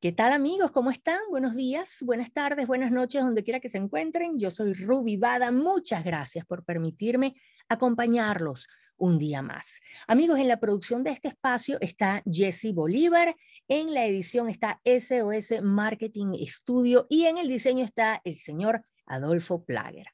¿Qué 0.00 0.12
tal 0.12 0.32
amigos? 0.32 0.70
¿Cómo 0.70 0.92
están? 0.92 1.18
Buenos 1.28 1.56
días, 1.56 2.04
buenas 2.04 2.32
tardes, 2.32 2.68
buenas 2.68 2.92
noches, 2.92 3.20
donde 3.20 3.42
quiera 3.42 3.58
que 3.58 3.68
se 3.68 3.78
encuentren. 3.78 4.38
Yo 4.38 4.48
soy 4.48 4.72
Ruby 4.72 5.16
Bada. 5.16 5.50
Muchas 5.50 6.04
gracias 6.04 6.46
por 6.46 6.64
permitirme 6.64 7.34
acompañarlos 7.68 8.68
un 8.96 9.18
día 9.18 9.42
más. 9.42 9.80
Amigos, 10.06 10.38
en 10.38 10.46
la 10.46 10.60
producción 10.60 11.02
de 11.02 11.10
este 11.10 11.26
espacio 11.26 11.78
está 11.80 12.22
Jesse 12.30 12.72
Bolívar, 12.72 13.34
en 13.66 13.92
la 13.92 14.06
edición 14.06 14.48
está 14.48 14.80
SOS 14.84 15.62
Marketing 15.62 16.32
Studio 16.46 17.08
y 17.10 17.24
en 17.24 17.38
el 17.38 17.48
diseño 17.48 17.84
está 17.84 18.20
el 18.22 18.36
señor 18.36 18.84
Adolfo 19.04 19.64
Plager. 19.64 20.06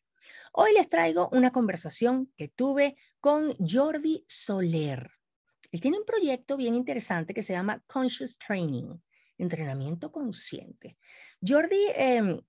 Hoy 0.55 0.73
les 0.73 0.89
traigo 0.89 1.29
una 1.31 1.51
conversación 1.51 2.33
que 2.39 2.49
tuve 2.49 2.97
con 3.21 3.55
Jordi 3.59 4.25
Soler. 4.27 5.11
Él 5.71 5.83
tiene 5.83 5.99
un 5.99 6.07
proyecto 6.07 6.57
bien 6.57 6.75
interesante 6.75 7.35
que 7.35 7.43
se 7.43 7.53
llama 7.53 7.83
Conscious 7.87 8.39
Training 8.39 8.95
entrenamiento 9.39 10.13
consciente. 10.13 10.97
Jordi 11.47 11.87
em, 11.97 12.41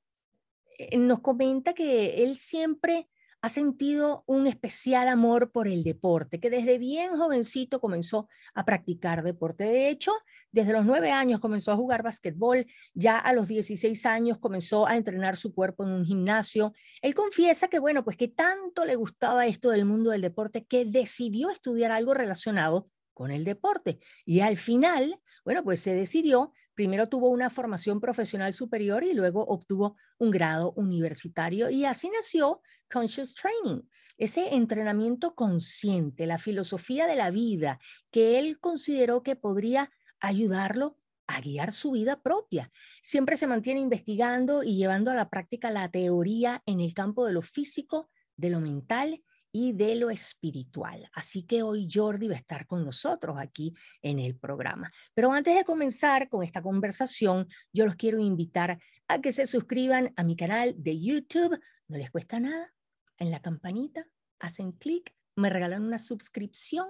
eh, 0.78 0.98
nos 0.98 1.20
comenta 1.22 1.74
que 1.74 2.24
él 2.24 2.36
siempre 2.36 3.10
ha 3.46 3.50
sentido 3.50 4.24
un 4.26 4.48
especial 4.48 5.08
amor 5.08 5.52
por 5.52 5.68
el 5.68 5.84
deporte, 5.84 6.40
que 6.40 6.50
desde 6.50 6.80
bien 6.80 7.12
jovencito 7.12 7.80
comenzó 7.80 8.28
a 8.56 8.66
practicar 8.66 9.22
deporte. 9.22 9.66
De 9.66 9.90
hecho, 9.90 10.14
desde 10.52 10.74
los 10.74 10.84
nueve 10.84 11.12
años 11.12 11.40
comenzó 11.40 11.72
a 11.72 11.76
jugar 11.76 12.02
basquetbol, 12.02 12.66
ya 12.96 13.20
a 13.20 13.34
los 13.34 13.48
16 13.48 14.04
años 14.08 14.40
comenzó 14.40 14.88
a 14.88 14.98
entrenar 14.98 15.38
su 15.38 15.54
cuerpo 15.54 15.84
en 15.84 15.92
un 15.92 16.06
gimnasio. 16.06 16.74
Él 17.04 17.14
confiesa 17.14 17.68
que, 17.68 17.78
bueno, 17.78 18.04
pues 18.04 18.18
que 18.18 18.30
tanto 18.30 18.84
le 18.84 18.96
gustaba 18.96 19.46
esto 19.46 19.70
del 19.70 19.86
mundo 19.86 20.10
del 20.10 20.22
deporte 20.22 20.66
que 20.66 20.84
decidió 20.84 21.52
estudiar 21.52 21.92
algo 21.92 22.16
relacionado 22.16 22.90
con 23.14 23.30
el 23.30 23.44
deporte. 23.44 24.00
Y 24.26 24.40
al 24.40 24.58
final, 24.58 25.22
bueno, 25.46 25.64
pues 25.64 25.80
se 25.80 25.94
decidió, 25.94 26.52
primero 26.74 27.08
tuvo 27.08 27.30
una 27.30 27.52
formación 27.52 28.02
profesional 28.02 28.56
superior 28.56 29.04
y 29.04 29.14
luego 29.14 29.46
obtuvo 29.46 29.96
un 30.18 30.32
grado 30.32 30.74
universitario 30.76 31.70
y 31.70 31.86
así 31.86 32.10
nació 32.10 32.62
Conscious 32.92 33.36
Training, 33.36 33.84
ese 34.18 34.56
entrenamiento 34.56 35.36
consciente, 35.36 36.26
la 36.26 36.40
filosofía 36.40 37.06
de 37.06 37.16
la 37.16 37.30
vida 37.30 37.80
que 38.12 38.40
él 38.40 38.60
consideró 38.60 39.22
que 39.22 39.36
podría 39.36 39.92
ayudarlo 40.20 40.98
a 41.28 41.42
guiar 41.42 41.74
su 41.74 41.92
vida 41.92 42.22
propia. 42.22 42.72
Siempre 43.04 43.38
se 43.38 43.48
mantiene 43.48 43.82
investigando 43.82 44.64
y 44.64 44.78
llevando 44.78 45.12
a 45.12 45.16
la 45.16 45.30
práctica 45.30 45.70
la 45.70 45.92
teoría 45.92 46.64
en 46.66 46.80
el 46.80 46.94
campo 46.94 47.26
de 47.26 47.34
lo 47.34 47.42
físico, 47.44 48.10
de 48.36 48.50
lo 48.50 48.62
mental 48.62 49.24
y 49.58 49.72
de 49.72 49.96
lo 49.96 50.10
espiritual. 50.10 51.10
Así 51.14 51.44
que 51.44 51.64
hoy 51.64 51.88
Jordi 51.90 52.28
va 52.28 52.34
a 52.34 52.40
estar 52.40 52.68
con 52.68 52.84
nosotros 52.84 53.38
aquí 53.40 53.74
en 54.02 54.20
el 54.20 54.36
programa. 54.36 54.92
Pero 55.14 55.32
antes 55.32 55.56
de 55.56 55.64
comenzar 55.64 56.28
con 56.28 56.44
esta 56.44 56.62
conversación, 56.62 57.48
yo 57.72 57.86
los 57.86 57.96
quiero 57.96 58.20
invitar 58.20 58.78
a 59.08 59.22
que 59.22 59.32
se 59.32 59.48
suscriban 59.48 60.12
a 60.18 60.26
mi 60.26 60.36
canal 60.36 60.76
de 60.78 61.00
YouTube. 61.00 61.58
No 61.88 61.98
les 61.98 62.12
cuesta 62.12 62.38
nada. 62.42 62.74
En 63.18 63.32
la 63.32 63.42
campanita 63.42 64.06
hacen 64.40 64.74
clic, 64.74 65.16
me 65.38 65.50
regalan 65.50 65.84
una 65.84 66.00
suscripción, 66.00 66.88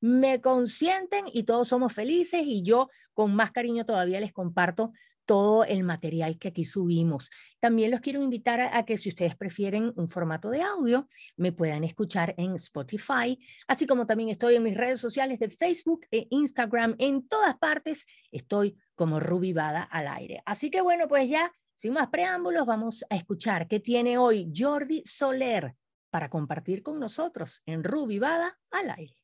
me 0.00 0.40
consienten 0.40 1.26
y 1.30 1.42
todos 1.42 1.68
somos 1.68 1.92
felices 1.92 2.44
y 2.46 2.62
yo 2.62 2.88
con 3.12 3.34
más 3.36 3.52
cariño 3.52 3.84
todavía 3.84 4.20
les 4.20 4.32
comparto 4.32 4.94
todo 5.26 5.64
el 5.64 5.82
material 5.82 6.38
que 6.38 6.48
aquí 6.48 6.64
subimos. 6.64 7.30
También 7.60 7.90
los 7.90 8.00
quiero 8.00 8.22
invitar 8.22 8.60
a, 8.60 8.84
que 8.84 8.96
si 8.96 9.10
ustedes 9.10 9.36
prefieren 9.36 9.92
un 9.96 10.08
formato 10.08 10.48
de 10.50 10.62
audio, 10.62 11.08
me 11.36 11.52
puedan 11.52 11.84
escuchar 11.84 12.34
en 12.38 12.54
Spotify, 12.54 13.38
así 13.66 13.86
como 13.86 14.06
también 14.06 14.30
estoy 14.30 14.54
en 14.54 14.62
mis 14.62 14.76
redes 14.76 15.00
sociales 15.00 15.40
de 15.40 15.50
Facebook 15.50 16.06
e 16.10 16.28
Instagram. 16.30 16.94
En 16.98 17.28
todas 17.28 17.56
partes 17.58 18.06
estoy 18.30 18.78
como 18.94 19.20
Rubivada 19.20 19.82
al 19.82 20.06
aire. 20.06 20.42
Así 20.46 20.70
que 20.70 20.80
bueno, 20.80 21.08
pues 21.08 21.28
ya, 21.28 21.52
sin 21.74 21.92
más 21.92 22.08
preámbulos, 22.08 22.64
vamos 22.64 23.04
a 23.10 23.16
escuchar 23.16 23.68
qué 23.68 23.80
tiene 23.80 24.16
hoy 24.16 24.52
Jordi 24.56 25.02
Soler 25.04 25.74
para 26.10 26.30
compartir 26.30 26.82
con 26.82 27.00
nosotros 27.00 27.62
en 27.66 27.84
Rubivada 27.84 28.58
al 28.70 28.90
aire. 28.90 29.16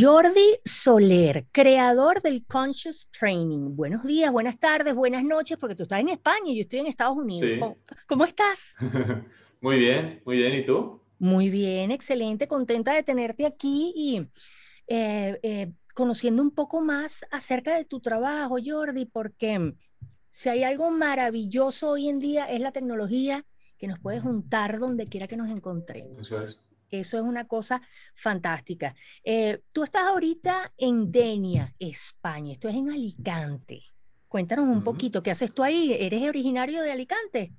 Jordi 0.00 0.56
Soler, 0.64 1.46
creador 1.52 2.22
del 2.22 2.46
Conscious 2.46 3.10
Training. 3.10 3.76
Buenos 3.76 4.02
días, 4.02 4.32
buenas 4.32 4.58
tardes, 4.58 4.94
buenas 4.94 5.22
noches, 5.24 5.58
porque 5.58 5.74
tú 5.74 5.82
estás 5.82 6.00
en 6.00 6.08
España 6.08 6.46
y 6.46 6.56
yo 6.56 6.62
estoy 6.62 6.78
en 6.78 6.86
Estados 6.86 7.18
Unidos. 7.18 7.76
¿Cómo, 8.06 8.24
estás? 8.24 8.76
muy 9.60 9.78
bien, 9.78 10.22
muy 10.24 10.38
bien. 10.38 10.54
¿Y 10.54 10.64
tú? 10.64 11.02
Muy 11.18 11.50
bien, 11.50 11.90
excelente, 11.90 12.48
contenta 12.48 12.94
de 12.94 13.02
tenerte 13.02 13.44
aquí 13.44 13.92
y 13.94 14.26
eh, 14.86 15.38
eh, 15.42 15.72
conociendo 15.92 16.40
un 16.40 16.52
poco 16.52 16.80
más 16.80 17.26
acerca 17.30 17.76
de 17.76 17.84
tu 17.84 18.00
trabajo, 18.00 18.56
Jordi, 18.64 19.04
porque 19.04 19.74
si 20.30 20.48
hay 20.48 20.62
algo 20.62 20.90
maravilloso 20.90 21.90
hoy 21.90 22.08
en 22.08 22.20
día 22.20 22.46
es 22.46 22.60
la 22.60 22.72
tecnología 22.72 23.44
que 23.76 23.86
nos 23.86 23.98
puede 23.98 24.20
juntar 24.20 24.78
donde 24.78 25.08
quiera 25.08 25.28
que 25.28 25.36
nos 25.36 25.50
encontremos. 25.50 26.22
Eso 26.22 26.42
es. 26.42 26.60
Eso 26.90 27.18
es 27.18 27.22
una 27.22 27.46
cosa 27.46 27.80
fantástica. 28.14 28.94
Eh, 29.22 29.60
tú 29.72 29.84
estás 29.84 30.02
ahorita 30.02 30.72
en 30.76 31.10
Denia, 31.10 31.74
España. 31.78 32.52
Esto 32.52 32.68
es 32.68 32.74
en 32.74 32.90
Alicante. 32.90 33.82
Cuéntanos 34.28 34.66
un 34.66 34.84
poquito, 34.84 35.22
¿qué 35.22 35.30
haces 35.30 35.52
tú 35.52 35.62
ahí? 35.62 35.92
¿Eres 35.98 36.22
originario 36.22 36.82
de 36.82 36.92
Alicante? 36.92 37.52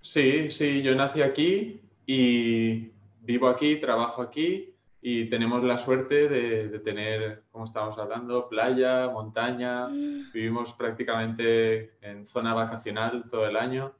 Sí, 0.00 0.50
sí, 0.50 0.82
yo 0.82 0.94
nací 0.94 1.22
aquí 1.22 1.80
y 2.06 2.90
vivo 3.22 3.48
aquí, 3.48 3.76
trabajo 3.76 4.20
aquí 4.20 4.74
y 5.00 5.26
tenemos 5.30 5.64
la 5.64 5.78
suerte 5.78 6.28
de, 6.28 6.68
de 6.68 6.78
tener, 6.80 7.44
como 7.50 7.64
estábamos 7.64 7.96
hablando, 7.98 8.48
playa, 8.48 9.08
montaña. 9.08 9.88
Mm. 9.88 10.32
Vivimos 10.32 10.72
prácticamente 10.74 11.96
en 12.02 12.26
zona 12.26 12.52
vacacional 12.52 13.24
todo 13.30 13.46
el 13.46 13.56
año 13.56 13.94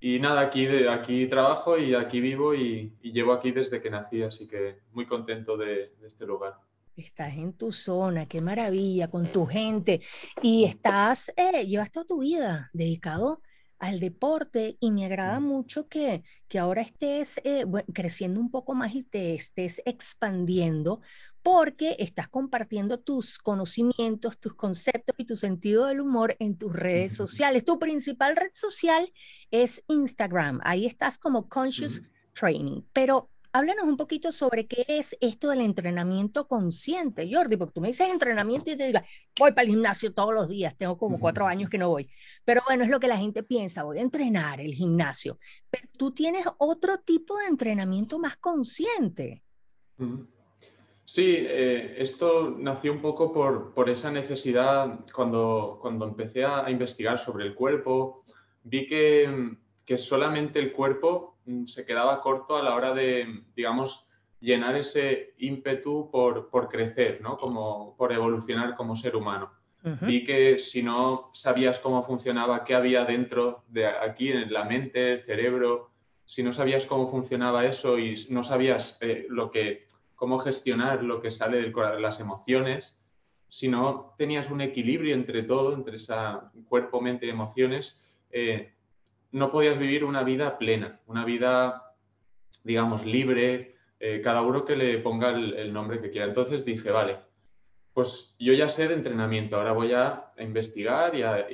y 0.00 0.20
nada, 0.20 0.42
aquí, 0.42 0.66
de, 0.66 0.88
aquí 0.88 1.26
trabajo 1.26 1.76
y 1.76 1.94
aquí 1.94 2.20
vivo 2.20 2.54
y, 2.54 2.96
llevo 3.02 3.32
aquí 3.32 3.50
desde 3.50 3.80
que 3.80 3.90
nací, 3.90 4.22
así 4.22 4.46
que 4.46 4.78
muy 4.92 5.06
contento 5.06 5.56
de, 5.56 5.92
este 6.04 6.24
lugar. 6.24 6.54
Estás 6.96 7.34
en 7.34 7.52
tu 7.52 7.72
zona, 7.72 8.26
qué 8.26 8.40
maravilla, 8.40 9.08
con 9.08 9.26
tu 9.26 9.46
gente. 9.46 10.00
Y 10.42 10.64
estás, 10.64 11.32
eh, 11.36 11.64
llevas 11.66 11.90
toda 11.90 12.06
tu 12.06 12.20
vida 12.20 12.70
dedicado 12.72 13.40
al 13.78 14.00
deporte 14.00 14.76
y 14.80 14.90
me 14.90 15.04
agrada 15.04 15.38
mucho 15.38 15.88
que, 15.88 16.24
que 16.48 16.58
ahora 16.58 16.82
estés 16.82 17.40
eh, 17.44 17.64
creciendo 17.94 18.40
un 18.40 18.50
poco 18.50 18.74
más 18.74 18.94
y 18.94 19.04
te 19.04 19.34
estés 19.34 19.80
expandiendo 19.84 21.00
porque 21.50 21.96
estás 21.98 22.28
compartiendo 22.28 23.00
tus 23.00 23.38
conocimientos, 23.38 24.38
tus 24.38 24.52
conceptos 24.52 25.14
y 25.16 25.24
tu 25.24 25.34
sentido 25.34 25.86
del 25.86 26.02
humor 26.02 26.36
en 26.40 26.58
tus 26.58 26.74
redes 26.74 27.16
sociales. 27.16 27.64
Tu 27.64 27.78
principal 27.78 28.36
red 28.36 28.50
social 28.52 29.10
es 29.50 29.82
Instagram. 29.88 30.60
Ahí 30.62 30.84
estás 30.84 31.18
como 31.18 31.48
Conscious 31.48 32.02
Training. 32.34 32.82
Pero 32.92 33.30
háblanos 33.50 33.86
un 33.86 33.96
poquito 33.96 34.30
sobre 34.30 34.66
qué 34.66 34.84
es 34.88 35.16
esto 35.22 35.48
del 35.48 35.62
entrenamiento 35.62 36.46
consciente, 36.46 37.26
Jordi, 37.32 37.56
porque 37.56 37.72
tú 37.72 37.80
me 37.80 37.88
dices 37.88 38.10
entrenamiento 38.10 38.70
y 38.70 38.76
te 38.76 38.86
digas, 38.86 39.08
voy 39.38 39.52
para 39.52 39.62
el 39.62 39.68
gimnasio 39.70 40.12
todos 40.12 40.34
los 40.34 40.50
días, 40.50 40.76
tengo 40.76 40.98
como 40.98 41.18
cuatro 41.18 41.46
años 41.46 41.70
que 41.70 41.78
no 41.78 41.88
voy. 41.88 42.10
Pero 42.44 42.60
bueno, 42.66 42.84
es 42.84 42.90
lo 42.90 43.00
que 43.00 43.08
la 43.08 43.16
gente 43.16 43.42
piensa, 43.42 43.84
voy 43.84 43.96
a 44.00 44.02
entrenar 44.02 44.60
el 44.60 44.74
gimnasio. 44.74 45.38
Pero 45.70 45.88
tú 45.96 46.10
tienes 46.10 46.44
otro 46.58 46.98
tipo 46.98 47.38
de 47.38 47.46
entrenamiento 47.46 48.18
más 48.18 48.36
consciente. 48.36 49.42
Sí, 51.08 51.36
eh, 51.38 51.94
esto 51.96 52.54
nació 52.58 52.92
un 52.92 53.00
poco 53.00 53.32
por, 53.32 53.88
esa 53.88 54.10
necesidad 54.10 55.06
cuando, 55.14 55.78
cuando 55.80 56.04
empecé 56.04 56.44
a, 56.44 56.70
investigar 56.70 57.18
sobre 57.18 57.46
el 57.46 57.54
cuerpo. 57.54 58.24
Vi 58.62 58.84
que, 58.84 59.56
solamente 59.96 60.58
el 60.58 60.70
cuerpo 60.70 61.38
mm, 61.46 61.64
se 61.64 61.86
quedaba 61.86 62.20
corto 62.20 62.58
a 62.58 62.62
la 62.62 62.74
hora 62.74 62.92
de, 62.92 63.42
digamos, 63.56 64.10
llenar 64.38 64.76
ese 64.76 65.32
ímpetu 65.38 66.10
por, 66.10 66.68
crecer, 66.68 67.22
¿no? 67.22 67.36
Como 67.36 67.96
por 67.96 68.12
evolucionar 68.12 68.76
como 68.76 68.94
ser 68.94 69.16
humano. 69.16 69.50
Vi 70.02 70.24
que 70.24 70.58
si 70.58 70.82
no 70.82 71.30
sabías 71.32 71.78
cómo 71.78 72.04
funcionaba, 72.04 72.64
qué 72.64 72.74
había 72.74 73.06
dentro 73.06 73.64
de 73.68 73.86
aquí, 73.86 74.28
en 74.28 74.52
la 74.52 74.64
mente, 74.64 75.14
el 75.14 75.22
cerebro, 75.22 75.90
si 76.26 76.42
no 76.42 76.52
sabías 76.52 76.84
cómo 76.84 77.10
funcionaba 77.10 77.64
eso 77.64 77.98
y 77.98 78.26
no 78.28 78.44
sabías 78.44 78.98
eh, 79.00 79.24
lo 79.30 79.50
que 79.50 79.87
cómo 80.18 80.40
gestionar 80.40 81.04
lo 81.04 81.22
que 81.22 81.30
sale 81.30 81.58
de 81.58 82.00
las 82.00 82.18
emociones, 82.18 82.98
si 83.48 83.68
no 83.68 84.16
tenías 84.18 84.50
un 84.50 84.60
equilibrio 84.60 85.14
entre 85.14 85.44
todo, 85.44 85.72
entre 85.72 85.94
esa 85.94 86.50
cuerpo, 86.68 87.00
mente 87.00 87.26
y 87.26 87.30
emociones, 87.30 88.02
eh, 88.32 88.74
no 89.30 89.52
podías 89.52 89.78
vivir 89.78 90.04
una 90.04 90.24
vida 90.24 90.58
plena, 90.58 91.00
una 91.06 91.24
vida, 91.24 91.94
digamos, 92.64 93.06
libre, 93.06 93.76
eh, 94.00 94.20
cada 94.20 94.42
uno 94.42 94.64
que 94.64 94.74
le 94.74 94.98
ponga 94.98 95.30
el, 95.30 95.72
nombre 95.72 96.00
que 96.00 96.10
quiera. 96.10 96.26
Entonces 96.26 96.64
dije, 96.64 96.90
vale, 96.90 97.18
pues 97.94 98.34
yo 98.40 98.52
ya 98.54 98.68
sé 98.68 98.88
de 98.88 98.94
entrenamiento, 98.94 99.56
ahora 99.56 99.70
voy 99.70 99.92
a 99.92 100.32
investigar 100.38 101.14
y 101.14 101.22
a, 101.22 101.46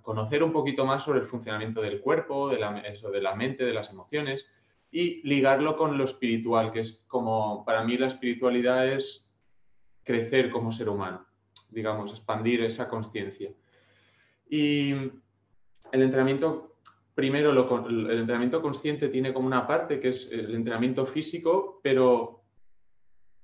conocer 0.00 0.44
un 0.44 0.52
poquito 0.52 0.86
más 0.86 1.02
sobre 1.02 1.18
el 1.18 1.26
funcionamiento 1.26 1.82
del 1.82 2.00
cuerpo, 2.00 2.48
de 2.48 2.60
la, 2.60 2.78
eso, 2.82 3.10
de 3.10 3.20
la 3.20 3.34
mente, 3.34 3.64
de 3.64 3.74
las 3.74 3.90
emociones 3.90 4.46
y 4.98 5.20
ligarlo 5.24 5.76
con 5.76 5.98
lo 5.98 6.04
espiritual, 6.04 6.72
que 6.72 6.80
es 6.80 7.04
como, 7.06 7.66
para 7.66 7.84
mí 7.84 7.98
la 7.98 8.06
espiritualidad 8.06 8.88
es 8.88 9.30
crecer 10.02 10.50
como 10.50 10.72
ser 10.72 10.88
humano, 10.88 11.26
digamos, 11.68 12.12
expandir 12.12 12.62
esa 12.62 12.88
conciencia. 12.88 13.52
Y 14.48 14.92
el 15.92 16.02
entrenamiento, 16.02 16.78
primero, 17.14 17.50
el 17.50 18.20
entrenamiento 18.20 18.62
consciente 18.62 19.10
tiene 19.10 19.34
como 19.34 19.46
una 19.46 19.66
parte 19.66 20.00
que 20.00 20.08
es 20.08 20.32
el 20.32 20.54
entrenamiento 20.54 21.04
físico, 21.04 21.78
pero 21.82 22.44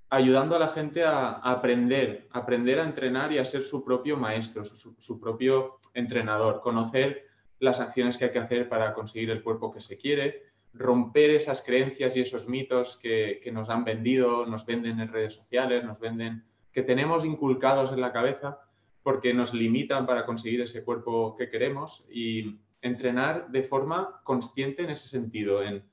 ayudando 0.09 0.57
a 0.57 0.59
la 0.59 0.69
gente 0.69 1.05
a, 1.05 1.33
aprender, 1.33 2.29
aprender 2.31 2.81
a 2.81 2.85
entrenar 2.85 3.31
y 3.31 3.37
a 3.37 3.45
ser 3.45 3.63
su 3.63 3.85
propio 3.85 4.17
maestro, 4.17 4.65
su, 4.65 5.21
propio 5.21 5.81
entrenador, 5.93 6.63
conocer 6.63 7.27
las 7.59 7.79
acciones 7.79 8.17
que 8.17 8.25
hay 8.25 8.33
que 8.33 8.39
hacer 8.39 8.71
para 8.71 8.95
conseguir 8.95 9.29
el 9.29 9.43
cuerpo 9.43 9.71
que 9.71 9.83
se 9.83 9.99
quiere, 9.99 10.52
romper 10.75 11.31
esas 11.31 11.63
creencias 11.63 12.17
y 12.17 12.21
esos 12.21 12.49
mitos 12.49 12.99
que, 12.99 13.41
nos 13.53 13.69
han 13.69 13.85
vendido, 13.85 14.47
nos 14.47 14.65
venden 14.65 15.01
en 15.01 15.13
redes 15.13 15.35
sociales, 15.35 15.85
nos 15.85 16.01
venden, 16.01 16.45
que 16.73 16.83
tenemos 16.83 17.25
inculcados 17.25 17.93
en 17.93 18.01
la 18.01 18.13
cabeza 18.13 18.61
porque 19.03 19.35
nos 19.35 19.53
limitan 19.53 20.07
para 20.07 20.25
conseguir 20.25 20.61
ese 20.63 20.85
cuerpo 20.85 21.37
que 21.37 21.51
queremos 21.51 22.07
y 22.11 22.59
entrenar 22.81 23.49
de 23.51 23.63
forma 23.63 24.21
consciente 24.25 24.83
en 24.85 24.91
ese 24.91 25.09
sentido, 25.09 25.63
en 25.63 25.85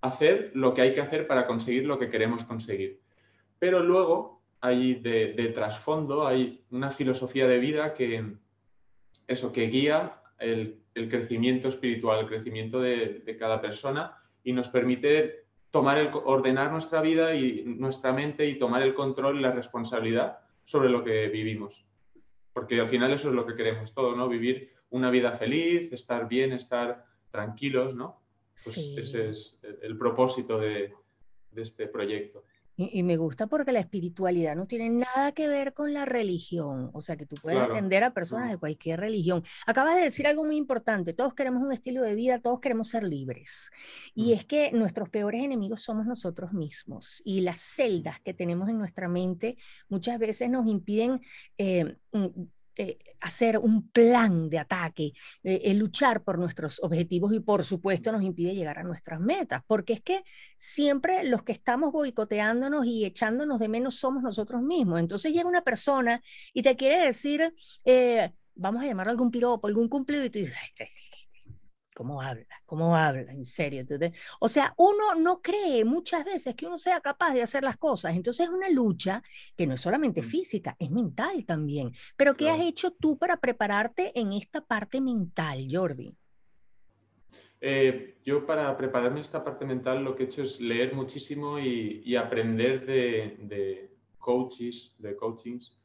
hacer 0.00 0.50
lo 0.54 0.74
que 0.74 0.82
hay 0.82 0.94
que 0.94 1.00
hacer 1.00 1.26
para 1.26 1.46
conseguir 1.46 1.86
lo 1.86 1.98
que 1.98 2.10
queremos 2.10 2.44
conseguir. 2.44 3.00
Pero 3.58 3.80
luego 3.82 4.42
hay 4.60 4.94
de, 4.94 5.52
trasfondo, 5.54 6.26
hay 6.26 6.64
una 6.70 6.90
filosofía 6.90 7.46
de 7.46 7.58
vida 7.58 7.94
que, 7.94 8.34
eso, 9.26 9.52
que 9.52 9.66
guía 9.68 10.17
el, 10.38 10.80
crecimiento 10.94 11.68
espiritual, 11.68 12.20
el 12.20 12.26
crecimiento 12.26 12.80
de, 12.80 13.36
cada 13.38 13.60
persona 13.60 14.16
y 14.42 14.52
nos 14.52 14.68
permite 14.68 15.44
tomar 15.70 15.98
el, 15.98 16.10
ordenar 16.12 16.72
nuestra 16.72 17.00
vida 17.00 17.34
y 17.34 17.62
nuestra 17.64 18.12
mente 18.12 18.46
y 18.46 18.58
tomar 18.58 18.82
el 18.82 18.94
control 18.94 19.38
y 19.38 19.42
la 19.42 19.52
responsabilidad 19.52 20.38
sobre 20.64 20.88
lo 20.88 21.04
que 21.04 21.28
vivimos. 21.28 21.84
Porque 22.52 22.80
al 22.80 22.88
final 22.88 23.12
eso 23.12 23.28
es 23.28 23.34
lo 23.34 23.46
que 23.46 23.54
queremos 23.54 23.92
todo, 23.94 24.16
¿no? 24.16 24.28
Vivir 24.28 24.72
una 24.90 25.10
vida 25.10 25.32
feliz, 25.32 25.92
estar 25.92 26.28
bien, 26.28 26.52
estar 26.52 27.04
tranquilos, 27.30 27.94
¿no? 27.94 28.22
Pues 28.64 28.76
ese 28.76 29.30
es 29.30 29.60
el, 29.82 29.96
propósito 29.96 30.58
de 30.58 30.92
este 31.54 31.86
proyecto. 31.86 32.44
Y, 32.80 33.02
me 33.02 33.16
gusta 33.16 33.48
porque 33.48 33.72
la 33.72 33.80
espiritualidad 33.80 34.54
no 34.54 34.68
tiene 34.68 34.88
nada 34.88 35.32
que 35.32 35.48
ver 35.48 35.74
con 35.74 35.92
la 35.92 36.04
religión, 36.04 36.90
o 36.92 37.00
sea 37.00 37.16
que 37.16 37.26
tú 37.26 37.34
puedes 37.42 37.60
atender 37.60 38.04
a 38.04 38.14
personas 38.14 38.52
de 38.52 38.56
cualquier 38.56 39.00
religión. 39.00 39.42
Acabas 39.66 39.96
de 39.96 40.02
decir 40.02 40.28
algo 40.28 40.44
muy 40.44 40.56
importante, 40.56 41.12
todos 41.12 41.34
queremos 41.34 41.60
un 41.64 41.72
estilo 41.72 42.02
de 42.02 42.14
vida, 42.14 42.38
todos 42.38 42.60
queremos 42.60 42.88
ser 42.88 43.02
libres. 43.02 43.72
Y 44.14 44.32
es 44.32 44.44
que 44.44 44.70
nuestros 44.70 45.08
peores 45.08 45.42
enemigos 45.42 45.82
somos 45.82 46.06
nosotros 46.06 46.52
mismos 46.52 47.20
y 47.24 47.40
las 47.40 47.60
celdas 47.60 48.20
que 48.20 48.32
tenemos 48.32 48.68
en 48.68 48.78
nuestra 48.78 49.08
mente 49.08 49.56
muchas 49.88 50.16
veces 50.20 50.48
nos 50.48 50.64
impiden 50.68 51.20
eh, 51.58 51.96
mm, 52.12 52.26
eh, 52.80 52.96
hacer 53.20 53.58
un 53.58 53.90
plan 53.90 54.48
de 54.48 54.60
ataque, 54.60 55.12
eh, 55.42 55.74
luchar 55.74 56.22
por 56.22 56.38
nuestros 56.38 56.80
objetivos 56.80 57.32
y 57.34 57.40
por 57.40 57.64
supuesto 57.64 58.12
nos 58.12 58.22
impide 58.22 58.54
llegar 58.54 58.78
a 58.78 58.84
nuestras 58.84 59.18
metas, 59.18 59.62
porque 59.66 59.94
es 59.94 60.00
que 60.00 60.22
siempre 60.54 61.24
los 61.24 61.42
que 61.42 61.50
estamos 61.50 61.90
boicoteándonos 61.90 62.86
y 62.86 63.04
echándonos 63.04 63.58
de 63.58 63.68
menos 63.68 63.96
somos 63.96 64.22
nosotros 64.22 64.62
mismos. 64.62 65.00
Entonces 65.00 65.32
llega 65.32 65.48
una 65.48 65.62
persona 65.62 66.22
y 66.54 66.62
te 66.62 66.76
quiere 66.76 67.04
decir, 67.04 67.52
eh, 67.84 68.32
vamos 68.54 68.84
a 68.84 68.86
llamar 68.86 69.08
algún 69.08 69.32
piropo, 69.32 69.66
algún 69.66 69.88
cumplido 69.88 70.24
y 70.24 70.30
tú 70.30 70.38
dices, 70.38 70.54
¿Cómo 71.98 72.22
habla? 72.22 72.46
¿Cómo 72.64 72.96
habla? 72.96 73.32
En 73.32 73.44
serio. 73.44 73.84
O 74.38 74.48
sea, 74.48 74.72
uno 74.76 75.16
no 75.16 75.42
cree 75.42 75.84
muchas 75.84 76.24
veces 76.24 76.54
que 76.54 76.64
uno 76.64 76.78
sea 76.78 77.00
capaz 77.00 77.34
de 77.34 77.42
hacer 77.42 77.64
las 77.64 77.76
cosas. 77.76 78.14
Entonces 78.14 78.46
es 78.46 78.54
una 78.54 78.70
lucha 78.70 79.20
que 79.56 79.66
no 79.66 79.74
es 79.74 79.80
solamente 79.80 80.20
mm. 80.20 80.24
física, 80.24 80.76
es 80.78 80.92
mental 80.92 81.44
también. 81.44 81.90
Pero 82.16 82.36
¿qué 82.36 82.50
has 82.50 82.60
hecho 82.60 82.92
tú 82.92 83.18
para 83.18 83.38
prepararte 83.38 84.16
en 84.16 84.32
esta 84.32 84.60
parte 84.60 85.00
mental, 85.00 85.66
Jordi? 85.68 86.14
Eh, 87.60 88.18
yo 88.24 88.46
para 88.46 88.76
prepararme 88.76 89.20
esta 89.20 89.42
parte 89.42 89.66
mental 89.66 90.04
lo 90.04 90.14
que 90.14 90.22
he 90.22 90.26
hecho 90.26 90.44
es 90.44 90.60
leer 90.60 90.94
muchísimo 90.94 91.58
y, 91.58 92.14
aprender 92.14 92.86
de, 92.86 93.90
coaches, 94.18 94.94
de 94.98 95.16
coachings, 95.16 95.76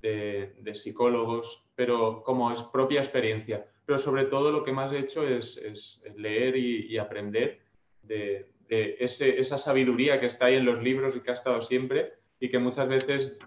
de, 0.00 0.56
de 0.58 0.74
psicólogos, 0.74 1.68
pero 1.76 2.24
como 2.24 2.50
es 2.50 2.64
propia 2.64 2.98
experiencia 2.98 3.64
pero 3.86 3.98
sobre 3.98 4.24
todo 4.24 4.52
lo 4.52 4.64
que 4.64 4.72
más 4.72 4.92
he 4.92 4.98
hecho 4.98 5.26
es, 5.26 6.02
leer 6.16 6.56
y, 6.56 6.96
aprender 6.98 7.60
de, 8.02 8.48
esa 8.68 9.58
sabiduría 9.58 10.18
que 10.18 10.26
está 10.26 10.46
ahí 10.46 10.56
en 10.56 10.64
los 10.64 10.82
libros 10.82 11.14
y 11.14 11.20
que 11.20 11.30
ha 11.30 11.34
estado 11.34 11.60
siempre 11.60 12.14
y 12.40 12.48
que 12.48 12.58
muchas 12.58 12.88
veces 12.88 13.38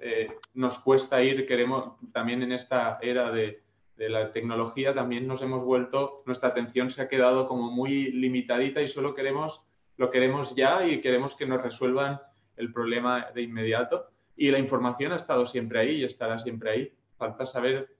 eh, 0.00 0.28
nos 0.52 0.78
cuesta 0.78 1.22
ir, 1.22 1.46
queremos 1.46 1.94
también 2.12 2.42
en 2.42 2.52
esta 2.52 2.98
era 3.00 3.30
de, 3.32 3.62
la 3.96 4.32
tecnología, 4.32 4.92
también 4.92 5.26
nos 5.26 5.40
hemos 5.40 5.62
vuelto, 5.62 6.24
nuestra 6.26 6.48
atención 6.48 6.90
se 6.90 7.00
ha 7.00 7.08
quedado 7.08 7.46
como 7.46 7.70
muy 7.70 8.10
limitadita 8.10 8.82
y 8.82 8.88
solo 8.88 9.14
queremos, 9.14 9.64
lo 9.96 10.10
queremos 10.10 10.56
ya 10.56 10.84
y 10.84 11.00
queremos 11.00 11.36
que 11.36 11.46
nos 11.46 11.62
resuelvan 11.62 12.20
el 12.56 12.72
problema 12.72 13.30
de 13.32 13.42
inmediato. 13.42 14.10
Y 14.36 14.50
la 14.50 14.58
información 14.58 15.12
ha 15.12 15.16
estado 15.16 15.46
siempre 15.46 15.78
ahí 15.78 16.00
y 16.00 16.04
estará 16.04 16.40
siempre 16.40 16.70
ahí. 16.70 16.92
Falta 17.16 17.46
saber 17.46 17.93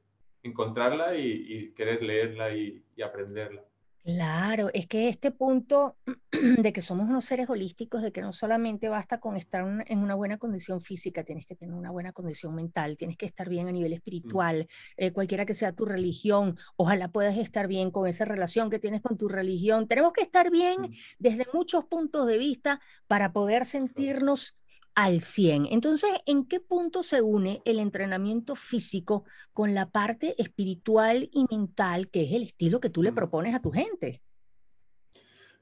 encontrarla 0.44 1.16
y, 1.16 1.72
querer 1.74 2.02
leerla 2.02 2.54
y, 2.54 2.84
aprenderla. 3.02 3.64
Claro, 4.04 4.68
es 4.74 4.86
que 4.86 5.08
este 5.08 5.30
punto 5.30 5.96
de 6.58 6.72
que 6.74 6.82
somos 6.82 7.08
unos 7.08 7.24
seres 7.24 7.48
holísticos, 7.48 8.02
de 8.02 8.12
que 8.12 8.20
no 8.20 8.34
solamente 8.34 8.90
basta 8.90 9.18
con 9.18 9.38
estar 9.38 9.64
en 9.86 9.98
una 9.98 10.14
buena 10.14 10.36
condición 10.36 10.82
física, 10.82 11.24
tienes 11.24 11.46
que 11.46 11.56
tener 11.56 11.74
una 11.74 11.90
buena 11.90 12.12
condición 12.12 12.54
mental, 12.54 12.98
tienes 12.98 13.16
que 13.16 13.24
estar 13.24 13.48
bien 13.48 13.66
a 13.66 13.72
nivel 13.72 13.92
mm. 13.92 13.94
espiritual, 13.94 14.68
eh, 14.98 15.12
cualquiera 15.12 15.46
que 15.46 15.54
sea 15.54 15.72
tu 15.72 15.86
religión, 15.86 16.58
ojalá 16.76 17.08
puedas 17.08 17.38
estar 17.38 17.66
bien 17.66 17.90
con 17.90 18.06
esa 18.06 18.26
relación 18.26 18.68
que 18.68 18.78
tienes 18.78 19.00
con 19.00 19.16
tu 19.16 19.26
religión. 19.26 19.88
Tenemos 19.88 20.12
que 20.12 20.20
estar 20.20 20.50
bien 20.50 20.82
mm. 20.82 20.94
desde 21.18 21.46
muchos 21.54 21.86
puntos 21.86 22.26
de 22.26 22.36
vista 22.36 22.82
para 23.06 23.32
poder 23.32 23.64
sentirnos 23.64 24.54
al 24.94 25.20
100. 25.20 25.66
Entonces, 25.70 26.10
¿en 26.26 26.46
qué 26.46 26.60
punto 26.60 27.02
se 27.02 27.20
une 27.22 27.62
el 27.64 27.78
entrenamiento 27.78 28.54
físico 28.54 29.24
con 29.52 29.74
la 29.74 29.90
parte 29.90 30.34
espiritual 30.40 31.28
y 31.32 31.46
mental, 31.50 32.10
que 32.10 32.24
es 32.24 32.32
el 32.32 32.44
estilo 32.44 32.80
que 32.80 32.90
tú 32.90 33.02
le 33.02 33.12
propones 33.12 33.54
a 33.54 33.60
tu 33.60 33.70
gente? 33.70 34.22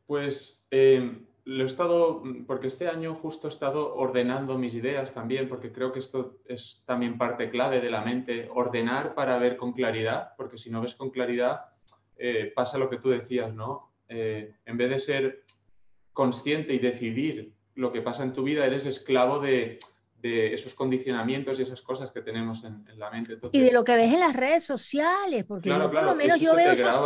Pues 0.07 0.67
em, 0.71 1.27
lo 1.45 1.65
he 1.65 1.67
estado, 1.67 2.23
porque 2.47 2.67
este 2.69 2.89
año 2.89 3.15
justo 3.15 3.49
he 3.49 3.51
estado 3.51 3.95
ordenando 3.95 4.59
mis 4.59 4.75
ideas 4.75 5.13
también, 5.13 5.49
porque 5.49 5.73
creo 5.73 5.93
que 5.93 6.01
esto 6.01 6.39
es 6.47 6.83
también 6.87 7.19
parte 7.19 7.51
clave 7.51 7.81
de 7.81 7.91
la 7.91 8.03
mente, 8.03 8.49
ordenar 8.53 9.15
para 9.15 9.39
ver 9.39 9.57
con 9.57 9.73
claridad, 9.73 10.33
porque 10.37 10.59
si 10.59 10.71
no 10.71 10.83
ves 10.83 10.95
con 10.95 11.11
claridad, 11.11 11.63
eh, 12.17 12.53
pasa 12.55 12.79
lo 12.79 12.91
que 12.91 12.99
tú 12.99 13.09
decías, 13.09 13.53
¿no? 13.55 13.93
Eh, 14.09 14.57
en 14.67 14.77
vez 14.77 14.91
de 14.91 15.01
ser 15.01 15.45
consciente 16.13 16.75
y 16.75 16.79
decidir 16.79 17.55
lo 17.75 17.93
que 17.93 18.03
pasa 18.03 18.23
en 18.23 18.33
tu 18.33 18.43
vida, 18.43 18.67
eres 18.67 18.87
esclavo 18.87 19.41
de, 19.41 19.79
esos 20.23 20.75
condicionamientos 20.75 21.59
y 21.59 21.63
esas 21.63 21.83
cosas 21.83 22.13
que 22.13 22.21
tenemos 22.21 22.63
en, 22.63 22.85
la 22.97 23.11
mente. 23.11 23.39
y 23.51 23.61
de 23.61 23.73
lo 23.73 23.83
que 23.83 23.97
ves 23.97 24.13
en 24.13 24.21
las 24.21 24.37
redes 24.37 24.65
sociales, 24.65 25.45
porque 25.45 25.69
yo, 25.69 25.91
por 25.91 26.05
lo 26.05 26.15
menos 26.15 26.39
yo 26.39 26.55
veo 26.55 26.71
esos... 26.71 27.03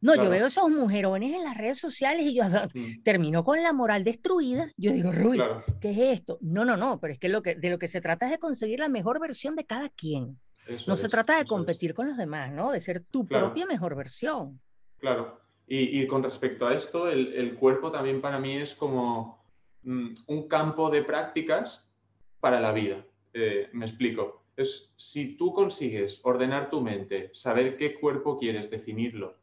no, 0.00 0.14
yo 0.14 0.30
veo 0.30 0.46
esos 0.46 0.70
mujerones 0.70 1.34
en 1.34 1.42
las 1.42 1.56
redes 1.56 1.80
sociales 1.80 2.24
y 2.24 2.34
yo 2.34 2.44
mm. 2.44 3.02
termino 3.02 3.42
con 3.42 3.60
la 3.64 3.72
moral 3.72 4.04
destruida. 4.04 4.70
Yo 4.76 4.92
digo, 4.92 5.10
Rubí, 5.10 5.40
¿qué 5.80 5.90
es 5.90 6.20
esto? 6.20 6.38
No, 6.40 6.64
no, 6.64 6.76
no, 6.76 7.00
pero 7.00 7.14
es 7.14 7.18
que, 7.18 7.28
lo 7.28 7.42
que 7.42 7.56
de 7.56 7.68
lo 7.68 7.80
que 7.80 7.88
se 7.88 8.00
trata 8.00 8.26
es 8.26 8.32
de 8.32 8.38
conseguir 8.38 8.78
la 8.78 8.88
mejor 8.88 9.18
versión 9.18 9.56
de 9.56 9.66
cada 9.66 9.88
quien. 9.88 10.38
no 10.86 10.94
se 10.94 11.08
trata 11.08 11.38
de 11.38 11.46
competir 11.46 11.94
con 11.94 12.06
los 12.06 12.16
demás, 12.16 12.52
¿no? 12.52 12.70
De 12.70 12.78
ser 12.78 13.02
tu 13.10 13.26
propia 13.26 13.66
mejor 13.66 13.96
versión. 13.96 14.60
Claro. 14.98 15.40
Y, 15.66 16.06
con 16.06 16.22
respecto 16.22 16.66
a 16.66 16.74
esto, 16.74 17.08
el, 17.08 17.32
el, 17.32 17.54
cuerpo 17.54 17.90
también 17.90 18.20
para 18.20 18.38
mí 18.38 18.58
es 18.58 18.74
como 18.74 19.41
Mm, 19.84 20.14
un 20.28 20.48
campo 20.48 20.90
de 20.90 21.02
prácticas 21.02 21.92
para 22.40 22.60
la 22.60 22.72
vida. 22.72 23.04
Eh, 23.32 23.68
me 23.72 23.86
explico. 23.86 24.44
Es, 24.56 24.92
si 24.96 25.36
tú 25.36 25.52
consigues 25.52 26.20
ordenar 26.24 26.70
tu 26.70 26.80
mente, 26.80 27.30
saber 27.32 27.76
qué 27.76 27.98
cuerpo 27.98 28.38
quieres, 28.38 28.70
definirlo, 28.70 29.38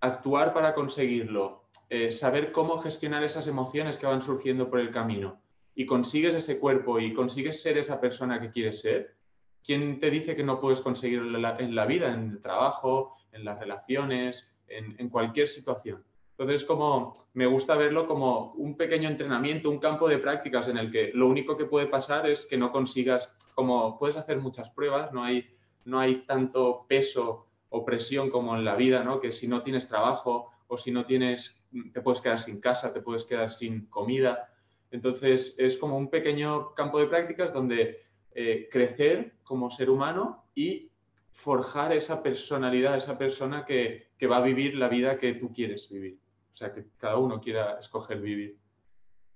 actuar 0.00 0.52
para 0.52 0.74
conseguirlo, 0.74 1.64
eh, 1.88 2.12
saber 2.12 2.52
cómo 2.52 2.78
gestionar 2.78 3.24
esas 3.24 3.46
emociones 3.46 3.96
que 3.96 4.06
van 4.06 4.20
surgiendo 4.20 4.68
por 4.70 4.80
el 4.80 4.92
camino 4.92 5.40
y 5.74 5.86
consigues 5.86 6.34
ese 6.34 6.58
cuerpo 6.58 7.00
y 7.00 7.14
consigues 7.14 7.62
ser 7.62 7.78
esa 7.78 8.00
persona 8.00 8.40
que 8.40 8.50
quieres 8.50 8.80
ser, 8.80 9.16
¿quién 9.64 9.98
te 9.98 10.10
dice 10.10 10.36
que 10.36 10.44
no 10.44 10.60
puedes 10.60 10.80
conseguirlo 10.80 11.36
en 11.58 11.74
la, 11.74 11.86
vida, 11.86 12.12
en 12.12 12.30
el 12.30 12.42
trabajo, 12.42 13.16
en 13.32 13.44
las 13.44 13.58
relaciones, 13.58 14.52
en 14.68 15.08
cualquier 15.08 15.48
situación? 15.48 16.04
Entonces, 16.40 16.64
como 16.64 17.12
me 17.34 17.44
gusta 17.44 17.76
verlo 17.76 18.06
como 18.06 18.52
un 18.52 18.74
pequeño 18.74 19.10
entrenamiento, 19.10 19.68
un 19.68 19.78
campo 19.78 20.08
de 20.08 20.16
prácticas 20.16 20.68
en 20.68 20.78
el 20.78 20.90
que 20.90 21.10
lo 21.12 21.28
único 21.28 21.54
que 21.54 21.66
puede 21.66 21.86
pasar 21.86 22.26
es 22.26 22.46
que 22.46 22.56
no 22.56 22.72
consigas, 22.72 23.36
como 23.54 23.98
puedes 23.98 24.16
hacer 24.16 24.38
muchas 24.38 24.70
pruebas, 24.70 25.12
no 25.12 25.22
hay, 25.22 25.46
no 25.84 26.00
hay 26.00 26.24
tanto 26.24 26.86
peso 26.88 27.46
opresión 27.68 28.30
como 28.30 28.56
en 28.56 28.64
la 28.64 28.74
vida, 28.74 29.04
¿no? 29.04 29.20
Que 29.20 29.32
si 29.32 29.48
no 29.48 29.62
tienes 29.62 29.86
trabajo 29.86 30.50
o 30.66 30.78
si 30.78 30.90
no 30.90 31.04
tienes, 31.04 31.62
te 31.92 32.00
puedes 32.00 32.22
quedar 32.22 32.40
sin 32.40 32.58
casa, 32.58 32.90
te 32.90 33.02
puedes 33.02 33.24
quedar 33.24 33.50
sin 33.50 33.84
comida. 33.90 34.48
Entonces 34.90 35.54
es 35.58 35.76
como 35.76 35.98
un 35.98 36.08
pequeño 36.08 36.72
campo 36.72 37.00
de 37.00 37.06
prácticas 37.06 37.52
donde 37.52 38.00
eh, 38.34 38.66
crecer 38.72 39.34
como 39.42 39.70
ser 39.70 39.90
humano 39.90 40.46
y 40.54 40.90
forjar 41.32 41.92
esa 41.92 42.22
personalidad, 42.22 42.96
esa 42.96 43.18
persona 43.18 43.66
que, 43.66 44.08
que 44.16 44.26
va 44.26 44.38
a 44.38 44.42
vivir 44.42 44.74
la 44.76 44.88
vida 44.88 45.18
que 45.18 45.34
tú 45.34 45.52
quieres 45.52 45.90
vivir. 45.90 46.18
O 46.52 46.56
sea, 46.56 46.72
que 46.72 46.88
cada 46.98 47.16
uno 47.16 47.40
quiera 47.40 47.78
escoger 47.78 48.20
vivir. 48.20 48.58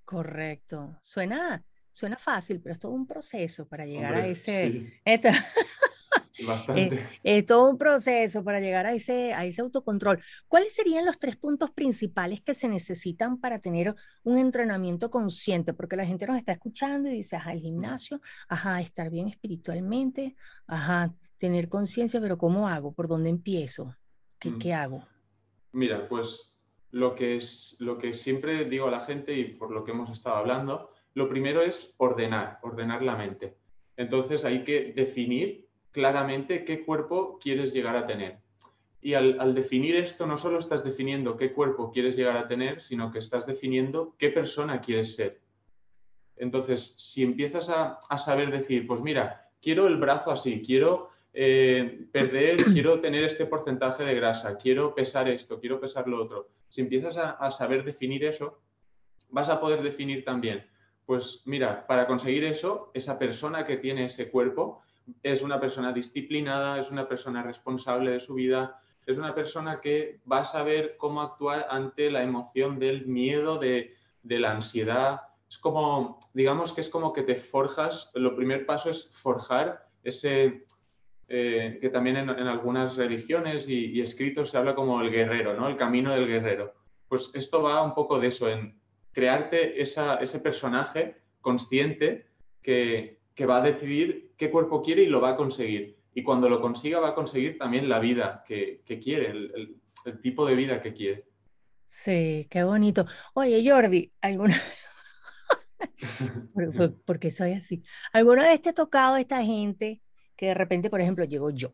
Correcto. 0.05 0.99
Suena, 1.01 1.65
suena 1.91 2.17
fácil, 2.17 2.61
pero 2.61 2.75
es 2.75 2.81
todo 2.81 2.93
un 2.93 3.07
proceso 3.07 3.67
para 3.67 3.87
llegar 3.87 4.15
a 4.15 4.27
ese... 4.27 5.01
Bastante. 6.47 7.07
Es, 7.23 7.47
todo 7.47 7.71
un 7.71 7.79
proceso 7.79 8.43
para 8.43 8.59
llegar 8.59 8.87
a 8.87 8.93
ese, 8.93 9.33
a 9.35 9.45
ese 9.45 9.63
autocontrol. 9.63 10.21
¿Cuáles 10.49 10.75
serían 10.75 11.05
los 11.05 11.19
tres 11.19 11.37
puntos 11.37 11.71
principales 11.71 12.41
que 12.41 12.55
se 12.55 12.69
necesitan 12.69 13.39
para 13.39 13.61
tener 13.61 13.95
un 14.25 14.39
entrenamiento 14.39 15.11
consciente? 15.11 15.73
Porque 15.75 15.97
la 15.97 16.05
gente 16.05 16.27
nos 16.27 16.37
está 16.37 16.53
escuchando 16.53 17.09
y 17.09 17.13
dice, 17.15 17.37
ajá, 17.37 17.53
el 17.53 17.61
gimnasio, 17.61 18.21
ajá, 18.49 18.81
estar 18.81 19.11
bien 19.11 19.29
espiritualmente, 19.29 20.35
ajá, 20.67 21.15
tener 21.39 21.69
conciencia, 21.69 22.21
pero 22.21 22.37
¿cómo 22.37 22.69
hago? 22.69 22.93
¿Por 22.93 23.07
dónde 23.07 23.31
empiezo? 23.31 23.95
¿Qué, 24.39 24.51
mm. 24.51 24.59
¿qué 24.59 24.75
hago? 24.75 25.07
Mira, 25.73 26.09
pues 26.09 26.54
lo 26.95 27.17
que, 27.17 27.37
es, 27.37 27.77
lo 27.81 27.99
que 27.99 28.15
siempre 28.15 28.67
digo 28.67 28.87
a 28.87 28.91
la 28.93 29.01
gente 29.01 29.37
y 29.37 29.47
por 29.47 29.73
lo 29.73 29.83
que 29.83 29.91
hemos 29.91 30.11
estado 30.11 30.37
hablando, 30.37 30.93
lo 31.15 31.29
primero 31.29 31.61
es 31.61 31.93
ordenar, 31.97 32.61
ordenar 32.63 33.03
la 33.03 33.17
mente. 33.17 33.57
Entonces 33.97 34.45
hay 34.45 34.63
que 34.63 34.93
definir 34.95 35.67
claramente 35.91 36.65
qué 36.65 36.85
cuerpo 36.85 37.41
quieres 37.41 37.73
llegar 37.73 37.97
a 37.97 38.07
tener. 38.07 38.39
Y 39.01 39.15
al, 39.15 39.55
definir 39.57 39.97
esto, 39.97 40.25
no 40.25 40.37
solo 40.37 40.61
estás 40.61 40.85
definiendo 40.85 41.37
qué 41.37 41.53
cuerpo 41.53 41.91
quieres 41.91 42.17
llegar 42.17 42.37
a 42.37 42.47
tener, 42.47 42.81
sino 42.81 43.11
que 43.11 43.19
estás 43.19 43.45
definiendo 43.45 44.15
qué 44.17 44.31
persona 44.31 44.81
quieres 44.81 45.17
ser. 45.17 45.41
Entonces, 46.37 46.95
si 46.97 47.25
empiezas 47.25 47.71
a, 47.71 47.99
saber 48.19 48.53
decir, 48.53 48.87
pues 48.87 49.01
mira, 49.01 49.51
quiero 49.61 49.89
el 49.89 49.97
brazo 49.97 50.31
así, 50.31 50.63
quiero 50.65 51.11
eh, 51.35 52.07
perder, 52.11 52.57
quiero 52.73 53.01
tener 53.01 53.25
este 53.25 53.45
porcentaje 53.45 54.05
de 54.05 54.15
grasa, 54.15 54.57
quiero 54.57 54.95
pesar 54.95 55.29
esto, 55.29 55.61
quiero 55.61 55.81
pesar 55.81 56.09
lo 56.09 56.23
otro. 56.23 56.49
Si 56.69 56.81
empiezas 56.81 57.17
a 57.19 57.51
saber 57.51 57.85
definir 57.85 58.25
eso, 58.25 58.61
vas 59.29 59.49
a 59.49 59.61
poder 59.61 59.83
definir 59.83 60.25
también, 60.25 60.67
pues 61.07 61.43
mira, 61.45 61.87
para 61.87 62.07
conseguir 62.07 62.45
eso, 62.45 62.91
esa 62.95 63.19
persona 63.19 63.65
que 63.67 63.77
tiene 63.77 64.07
ese 64.07 64.31
cuerpo, 64.31 64.83
es 65.23 65.43
una 65.43 65.61
persona 65.61 65.93
disciplinada, 65.93 66.81
es 66.81 66.91
una 66.91 67.07
persona 67.07 67.43
responsable 67.43 68.13
de 68.13 68.21
su 68.21 68.35
vida, 68.35 68.81
es 69.05 69.19
una 69.19 69.35
persona 69.35 69.81
que 69.81 70.21
va 70.31 70.39
a 70.39 70.45
saber 70.47 70.97
cómo 70.97 71.21
actuar 71.21 71.67
ante 71.69 72.11
la 72.11 72.23
emoción 72.23 72.79
del 72.79 73.07
miedo, 73.07 73.59
de, 73.59 73.95
la 74.23 74.53
ansiedad. 74.53 75.21
Es 75.47 75.59
como, 75.59 76.19
digamos 76.33 76.73
que 76.73 76.81
es 76.81 76.89
como 76.89 77.13
que 77.13 77.23
te 77.23 77.35
forjas, 77.37 78.11
el 78.15 78.35
primer 78.35 78.65
paso 78.65 78.89
es 78.89 79.11
forjar 79.11 79.87
ese, 80.03 80.65
eh, 81.29 81.79
que 81.81 81.91
también 81.91 82.17
en, 82.17 82.29
algunas 82.29 82.97
religiones 82.97 83.69
y, 83.69 84.01
escritos 84.01 84.51
se 84.51 84.59
habla 84.59 84.75
como 84.75 85.01
el 85.01 85.11
guerrero, 85.11 85.55
¿no? 85.55 85.69
El 85.69 85.77
camino 85.77 86.13
del 86.13 86.27
guerrero. 86.27 86.75
Pues 87.09 87.31
esto 87.35 87.63
va 87.63 87.83
un 87.83 87.95
poco 87.95 88.19
de 88.19 88.29
eso, 88.29 88.49
en 88.49 88.79
crearte 89.13 89.81
ese 89.81 90.41
personaje 90.41 91.17
consciente 91.41 92.27
que, 92.63 93.21
que 93.35 93.47
va 93.47 93.59
a 93.59 93.63
decidir 93.63 94.33
qué 94.37 94.51
cuerpo 94.51 94.83
quiere 94.83 95.03
y 95.03 95.07
lo 95.07 95.21
va 95.21 95.31
a 95.31 95.37
conseguir. 95.37 95.99
Y 96.15 96.23
cuando 96.23 96.49
lo 96.49 96.61
consiga 96.61 97.01
va 97.01 97.09
a 97.09 97.15
conseguir 97.15 97.59
también 97.59 97.89
la 97.89 97.99
vida 97.99 98.45
que, 98.47 98.83
quiere, 99.03 99.31
el, 99.31 99.81
tipo 100.23 100.47
de 100.47 100.55
vida 100.55 100.81
que 100.81 100.95
quiere. 100.95 101.25
Sí, 101.85 102.47
qué 102.51 102.63
bonito. 102.63 103.07
Oye, 103.35 103.69
Jordi, 103.69 104.13
¿alguna... 104.21 104.57
porque 107.05 107.31
soy 107.31 107.53
así. 107.53 107.83
¿Alguna 108.13 108.45
vez 108.45 108.63
te 108.63 108.71
ha 108.71 108.73
tocado 108.73 109.17
esta 109.17 109.43
gente 109.43 110.01
que 110.37 110.47
de 110.47 110.55
repente, 110.55 110.91
por 110.91 111.01
ejemplo, 111.01 111.25
llego 111.25 111.51
yo 111.51 111.73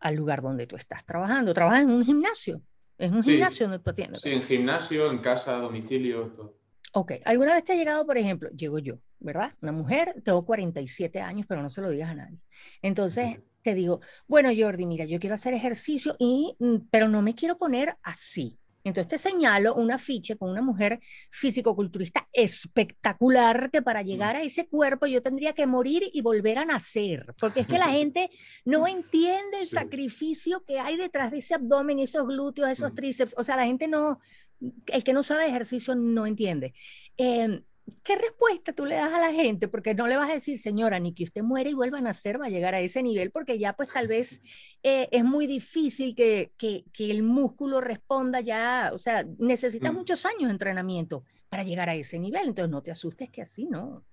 al 0.00 0.14
lugar 0.14 0.42
donde 0.42 0.66
tú 0.66 0.76
estás 0.76 1.04
trabajando? 1.04 1.54
¿Trabajas 1.54 1.82
en 1.82 1.90
un 1.90 2.04
gimnasio? 2.04 2.62
¿Es 2.96 3.12
un 3.12 3.22
gimnasio 3.22 3.68
donde 3.68 3.82
tú 3.82 3.90
atiendes? 3.90 4.22
Sí, 4.22 4.30
en 4.30 4.42
gimnasio, 4.42 5.10
en 5.10 5.18
casa, 5.18 5.52
domicilio, 5.54 6.32
todo. 6.36 6.58
Ok, 6.92 7.12
¿alguna 7.24 7.54
vez 7.54 7.64
te 7.64 7.72
ha 7.72 7.76
llegado, 7.76 8.06
por 8.06 8.16
ejemplo, 8.16 8.48
llego 8.50 8.78
yo, 8.78 8.94
¿verdad? 9.18 9.52
Una 9.60 9.72
mujer, 9.72 10.14
tengo 10.24 10.44
47 10.44 11.20
años, 11.20 11.46
pero 11.48 11.62
no 11.62 11.68
se 11.68 11.82
lo 11.82 11.90
digas 11.90 12.10
a 12.10 12.14
nadie. 12.14 12.38
Entonces 12.80 13.38
te 13.62 13.74
digo, 13.74 14.00
bueno, 14.26 14.50
Jordi, 14.56 14.86
mira, 14.86 15.04
yo 15.04 15.20
quiero 15.20 15.34
hacer 15.34 15.52
ejercicio, 15.52 16.16
y, 16.18 16.56
mm, 16.58 16.88
pero 16.90 17.08
no 17.08 17.20
me 17.20 17.34
quiero 17.34 17.58
poner 17.58 17.96
así. 18.02 18.58
Entonces 18.88 19.08
te 19.08 19.18
señalo 19.18 19.74
un 19.74 19.90
afiche 19.90 20.36
con 20.36 20.50
una 20.50 20.62
mujer 20.62 21.00
físico-culturista 21.30 22.28
espectacular 22.32 23.70
que 23.70 23.82
para 23.82 24.02
llegar 24.02 24.36
a 24.36 24.42
ese 24.42 24.66
cuerpo 24.66 25.06
yo 25.06 25.22
tendría 25.22 25.52
que 25.52 25.66
morir 25.66 26.04
y 26.12 26.22
volver 26.22 26.58
a 26.58 26.64
nacer, 26.64 27.34
porque 27.40 27.60
es 27.60 27.66
que 27.66 27.78
la 27.78 27.88
gente 27.90 28.30
no 28.64 28.86
entiende 28.86 29.60
el 29.60 29.68
sacrificio 29.68 30.64
que 30.64 30.78
hay 30.78 30.96
detrás 30.96 31.30
de 31.30 31.38
ese 31.38 31.54
abdomen, 31.54 31.98
esos 31.98 32.26
glúteos, 32.26 32.70
esos 32.70 32.94
tríceps, 32.94 33.34
o 33.36 33.42
sea, 33.42 33.56
la 33.56 33.64
gente 33.64 33.88
no, 33.88 34.18
el 34.86 35.04
que 35.04 35.12
no 35.12 35.22
sabe 35.22 35.44
de 35.44 35.50
ejercicio 35.50 35.94
no 35.94 36.26
entiende. 36.26 36.74
Em, 37.16 37.62
¿Qué 38.04 38.16
respuesta 38.16 38.72
tú 38.72 38.84
le 38.84 38.96
das 38.96 39.12
a 39.12 39.20
la 39.20 39.32
gente? 39.32 39.68
Porque 39.68 39.94
no 39.94 40.06
le 40.06 40.16
vas 40.16 40.30
a 40.30 40.34
decir, 40.34 40.58
señora, 40.58 40.98
ni 40.98 41.14
que 41.14 41.24
usted 41.24 41.42
muere 41.42 41.70
y 41.70 41.74
vuelva 41.74 41.98
a 41.98 42.02
nacer, 42.02 42.40
va 42.40 42.46
a 42.46 42.50
llegar 42.50 42.74
a 42.74 42.80
ese 42.80 43.02
nivel, 43.02 43.30
porque 43.30 43.58
ya 43.58 43.74
pues 43.74 43.88
tal 43.90 44.08
vez 44.08 44.42
eh, 44.82 45.08
es 45.10 45.24
muy 45.24 45.46
difícil 45.46 46.14
que, 46.14 46.52
que, 46.56 46.84
que, 46.92 47.10
el 47.10 47.22
músculo 47.22 47.80
responda 47.80 48.40
ya, 48.40 48.90
o 48.92 48.98
sea, 48.98 49.24
necesitas 49.38 49.92
mm. 49.92 49.96
muchos 49.96 50.26
años 50.26 50.44
de 50.44 50.50
entrenamiento 50.50 51.24
para 51.48 51.62
llegar 51.62 51.88
a 51.88 51.94
ese 51.94 52.18
nivel, 52.18 52.48
entonces 52.48 52.70
no 52.70 52.82
te 52.82 52.90
asustes 52.90 53.30
que 53.30 53.42
así, 53.42 53.66
¿no? 53.66 54.04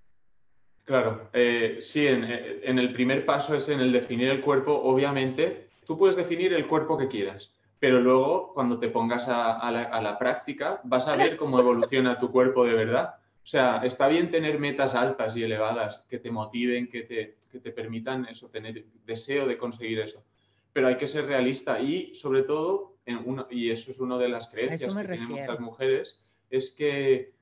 Claro, 0.84 1.30
eh, 1.32 1.78
sí, 1.80 2.06
en, 2.06 2.24
eh, 2.24 2.60
en 2.62 2.78
el 2.78 2.92
primer 2.92 3.26
paso 3.26 3.54
es 3.54 3.68
en 3.68 3.80
el 3.80 3.92
definir 3.92 4.30
el 4.30 4.40
cuerpo, 4.40 4.72
obviamente, 4.72 5.68
tú 5.84 5.98
puedes 5.98 6.16
definir 6.16 6.52
el 6.52 6.66
cuerpo 6.66 6.96
que 6.96 7.08
quieras 7.08 7.50
pero 7.78 8.00
luego 8.00 8.52
cuando 8.54 8.78
te 8.78 8.88
pongas 8.88 9.26
a, 9.28 9.70
la, 9.70 10.18
práctica 10.18 10.80
vas 10.84 11.08
a 11.08 11.16
ver 11.16 11.36
cómo 11.36 11.60
evoluciona 11.60 12.18
tu 12.18 12.30
cuerpo 12.30 12.64
de 12.64 12.74
verdad. 12.74 13.14
O 13.46 13.48
sea, 13.48 13.80
está 13.84 14.08
bien 14.08 14.28
tener 14.28 14.58
metas 14.58 14.96
altas 14.96 15.36
y 15.36 15.44
elevadas 15.44 16.04
que 16.10 16.18
te 16.18 16.32
motiven, 16.32 16.88
que 16.88 17.02
te, 17.02 17.36
que 17.48 17.60
te 17.60 17.70
permitan 17.70 18.26
eso, 18.26 18.48
tener 18.48 18.86
deseo 19.04 19.46
de 19.46 19.56
conseguir 19.56 20.00
eso. 20.00 20.24
Pero 20.72 20.88
hay 20.88 20.96
que 20.96 21.06
ser 21.06 21.26
realista 21.26 21.80
y 21.80 22.12
sobre 22.12 22.42
todo, 22.42 22.96
en 23.06 23.22
uno, 23.24 23.46
y 23.48 23.70
eso 23.70 23.92
es 23.92 24.00
una 24.00 24.18
de 24.18 24.30
las 24.30 24.48
creencias 24.48 24.92
que 24.92 25.04
tienen 25.04 25.28
muchas 25.28 25.60
mujeres, 25.60 26.26
es 26.50 26.72
que 26.72 27.34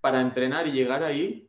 para 0.00 0.20
entrenar 0.20 0.66
y 0.66 0.72
llegar 0.72 1.04
ahí, 1.04 1.48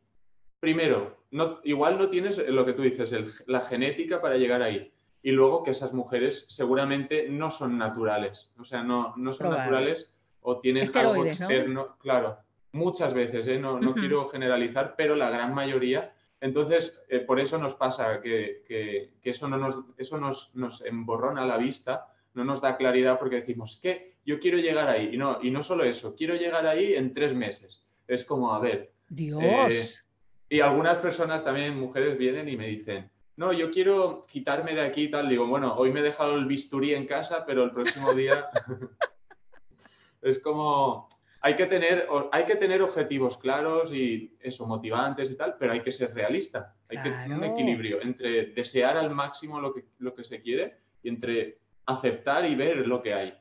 primero, 0.60 1.16
no, 1.32 1.58
igual 1.64 1.98
no 1.98 2.08
tienes 2.08 2.38
lo 2.38 2.64
que 2.64 2.74
tú 2.74 2.82
dices, 2.82 3.42
la 3.48 3.62
genética 3.62 4.22
para 4.22 4.36
llegar 4.36 4.62
ahí 4.62 4.92
y 5.22 5.32
luego 5.32 5.64
que 5.64 5.72
esas 5.72 5.92
mujeres 5.92 6.46
seguramente 6.48 7.26
no 7.28 7.50
son 7.50 7.76
naturales, 7.76 8.54
o 8.60 8.64
sea, 8.64 8.84
no, 8.84 9.12
no 9.16 9.32
son 9.32 9.50
naturales 9.50 10.14
o 10.40 10.60
tienen 10.60 10.88
algo 10.96 11.26
externo, 11.26 11.96
claro, 11.98 12.43
muchas 12.74 13.14
veces, 13.14 13.46
¿eh? 13.46 13.58
no, 13.58 13.80
no 13.80 13.94
quiero 13.94 14.28
generalizar, 14.28 14.94
pero 14.96 15.14
la 15.14 15.30
gran 15.30 15.54
mayoría. 15.54 16.12
Entonces, 16.40 17.00
eh, 17.08 17.20
por 17.20 17.40
eso 17.40 17.56
nos 17.56 17.74
pasa 17.74 18.20
que, 18.20 18.62
que, 18.66 19.10
eso, 19.22 19.48
no 19.48 19.56
nos, 19.56 19.78
eso 19.96 20.18
nos, 20.18 20.54
nos, 20.54 20.84
emborrona 20.84 21.46
la 21.46 21.56
vista, 21.56 22.08
no 22.34 22.44
nos 22.44 22.60
da 22.60 22.76
claridad 22.76 23.18
porque 23.18 23.36
decimos 23.36 23.78
que 23.80 24.16
yo 24.26 24.40
quiero 24.40 24.58
llegar 24.58 24.88
ahí. 24.88 25.10
Y 25.12 25.16
no, 25.16 25.38
y 25.40 25.50
no 25.50 25.62
solo 25.62 25.84
eso, 25.84 26.14
quiero 26.16 26.34
llegar 26.34 26.66
ahí 26.66 26.94
en 26.94 27.14
tres 27.14 27.34
meses. 27.34 27.82
Es 28.08 28.24
como, 28.24 28.52
a 28.52 28.58
ver. 28.58 28.92
Dios. 29.08 30.02
Eh, 30.50 30.56
y 30.56 30.60
algunas 30.60 30.98
personas 30.98 31.44
también, 31.44 31.78
mujeres, 31.78 32.18
vienen 32.18 32.48
y 32.48 32.56
me 32.56 32.66
dicen, 32.66 33.08
no, 33.36 33.52
yo 33.52 33.70
quiero 33.70 34.22
quitarme 34.30 34.74
de 34.74 34.82
aquí 34.82 35.04
y 35.04 35.10
tal. 35.10 35.28
Digo, 35.28 35.46
bueno, 35.46 35.74
hoy 35.76 35.92
me 35.92 36.00
he 36.00 36.02
dejado 36.02 36.34
el 36.34 36.46
bisturí 36.46 36.92
en 36.92 37.06
casa, 37.06 37.46
pero 37.46 37.62
el 37.62 37.70
próximo 37.70 38.12
día 38.14 38.48
es 40.22 40.40
como, 40.40 41.08
hay 41.44 41.56
que, 41.56 41.66
tener, 41.66 42.08
hay 42.32 42.46
que 42.46 42.56
tener 42.56 42.80
objetivos 42.80 43.36
claros 43.36 43.92
y 43.92 44.34
eso, 44.40 44.66
motivantes 44.66 45.30
y 45.30 45.34
tal, 45.34 45.56
pero 45.58 45.74
hay 45.74 45.80
que 45.80 45.92
ser 45.92 46.14
realista. 46.14 46.74
Hay 46.88 46.96
que 47.02 47.10
tener 47.10 47.36
un 47.36 47.44
equilibrio 47.44 48.00
entre 48.00 48.46
desear 48.46 48.96
al 48.96 49.10
máximo 49.10 49.60
lo 49.60 49.74
que, 49.74 49.84
lo 49.98 50.14
que 50.14 50.24
se 50.24 50.40
quiere 50.40 50.78
y 51.02 51.10
entre 51.10 51.58
aceptar 51.84 52.46
y 52.46 52.54
ver 52.54 52.88
lo 52.88 53.02
que 53.02 53.12
hay. 53.12 53.34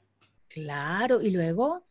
Claro, 0.50 1.22
y 1.22 1.32
luego, 1.32 1.86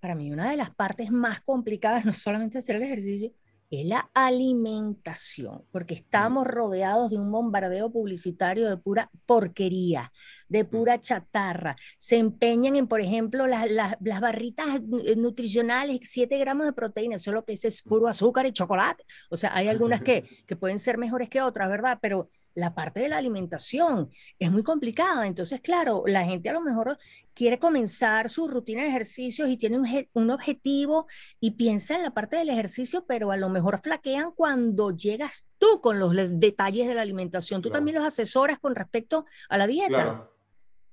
para 0.00 0.14
mí 0.14 0.32
una 0.32 0.50
de 0.50 0.56
las 0.56 0.70
partes 0.70 1.10
más 1.10 1.42
complicadas 1.42 2.06
no 2.06 2.14
solamente 2.14 2.56
hacer 2.56 2.76
el 2.76 2.84
ejercicio, 2.84 3.30
es 3.70 3.86
la 3.86 4.10
alimentación, 4.14 5.66
porque 5.70 5.92
estamos 5.92 6.46
rodeados 6.46 7.10
de 7.10 7.18
un 7.18 7.30
bombardeo 7.30 7.90
publicitario 7.90 8.70
de 8.70 8.78
pura 8.78 9.10
porquería, 9.26 10.10
de 10.54 10.64
pura 10.64 11.00
chatarra. 11.00 11.74
Se 11.98 12.16
empeñan 12.16 12.76
en, 12.76 12.86
por 12.86 13.00
ejemplo, 13.00 13.48
las, 13.48 13.68
las, 13.68 14.20
barritas 14.20 14.68
eh, 15.04 15.16
nutricionales, 15.16 15.98
7 16.04 16.38
gramos 16.38 16.66
de 16.66 16.72
proteína, 16.72 17.16
eso 17.16 17.32
lo 17.32 17.44
que 17.44 17.54
es, 17.54 17.64
es 17.64 17.82
puro 17.82 18.06
azúcar 18.06 18.46
y 18.46 18.52
chocolate. 18.52 19.04
O 19.30 19.36
sea, 19.36 19.54
hay 19.54 19.66
algunas 19.66 20.00
que, 20.00 20.22
que 20.46 20.54
pueden 20.54 20.78
ser 20.78 20.96
mejores 20.96 21.28
que 21.28 21.42
otras, 21.42 21.68
¿verdad? 21.68 21.98
Pero 22.00 22.30
la 22.54 22.74
parte 22.74 23.00
de 23.00 23.08
la 23.08 23.18
alimentación 23.18 24.10
es 24.38 24.50
muy 24.50 24.62
complicada. 24.62 25.26
Entonces, 25.26 25.60
claro, 25.60 26.04
la 26.06 26.24
gente 26.24 26.48
a 26.48 26.52
lo 26.52 26.60
mejor 26.60 26.96
quiere 27.34 27.58
comenzar 27.58 28.30
su 28.30 28.48
rutina 28.48 28.82
de 28.82 28.88
ejercicios 28.88 29.48
y 29.48 29.56
tiene 29.56 30.06
un, 30.12 30.30
objetivo 30.30 31.06
y 31.40 31.52
piensa 31.52 31.96
en 31.96 32.02
la 32.02 32.12
parte 32.12 32.36
del 32.36 32.48
ejercicio, 32.48 33.04
pero 33.06 33.32
a 33.32 33.36
lo 33.36 33.48
mejor 33.48 33.78
flaquean 33.78 34.30
cuando 34.32 34.92
llegas 34.92 35.46
tú 35.58 35.80
con 35.80 35.98
los 35.98 36.14
detalles 36.14 36.86
de 36.86 36.94
la 36.94 37.02
alimentación. 37.02 37.60
Tú 37.60 37.70
también 37.70 37.96
los 37.96 38.06
asesoras 38.06 38.58
con 38.58 38.74
respecto 38.74 39.26
a 39.48 39.58
la 39.58 39.66
dieta. 39.66 39.88
Claro. 39.88 40.34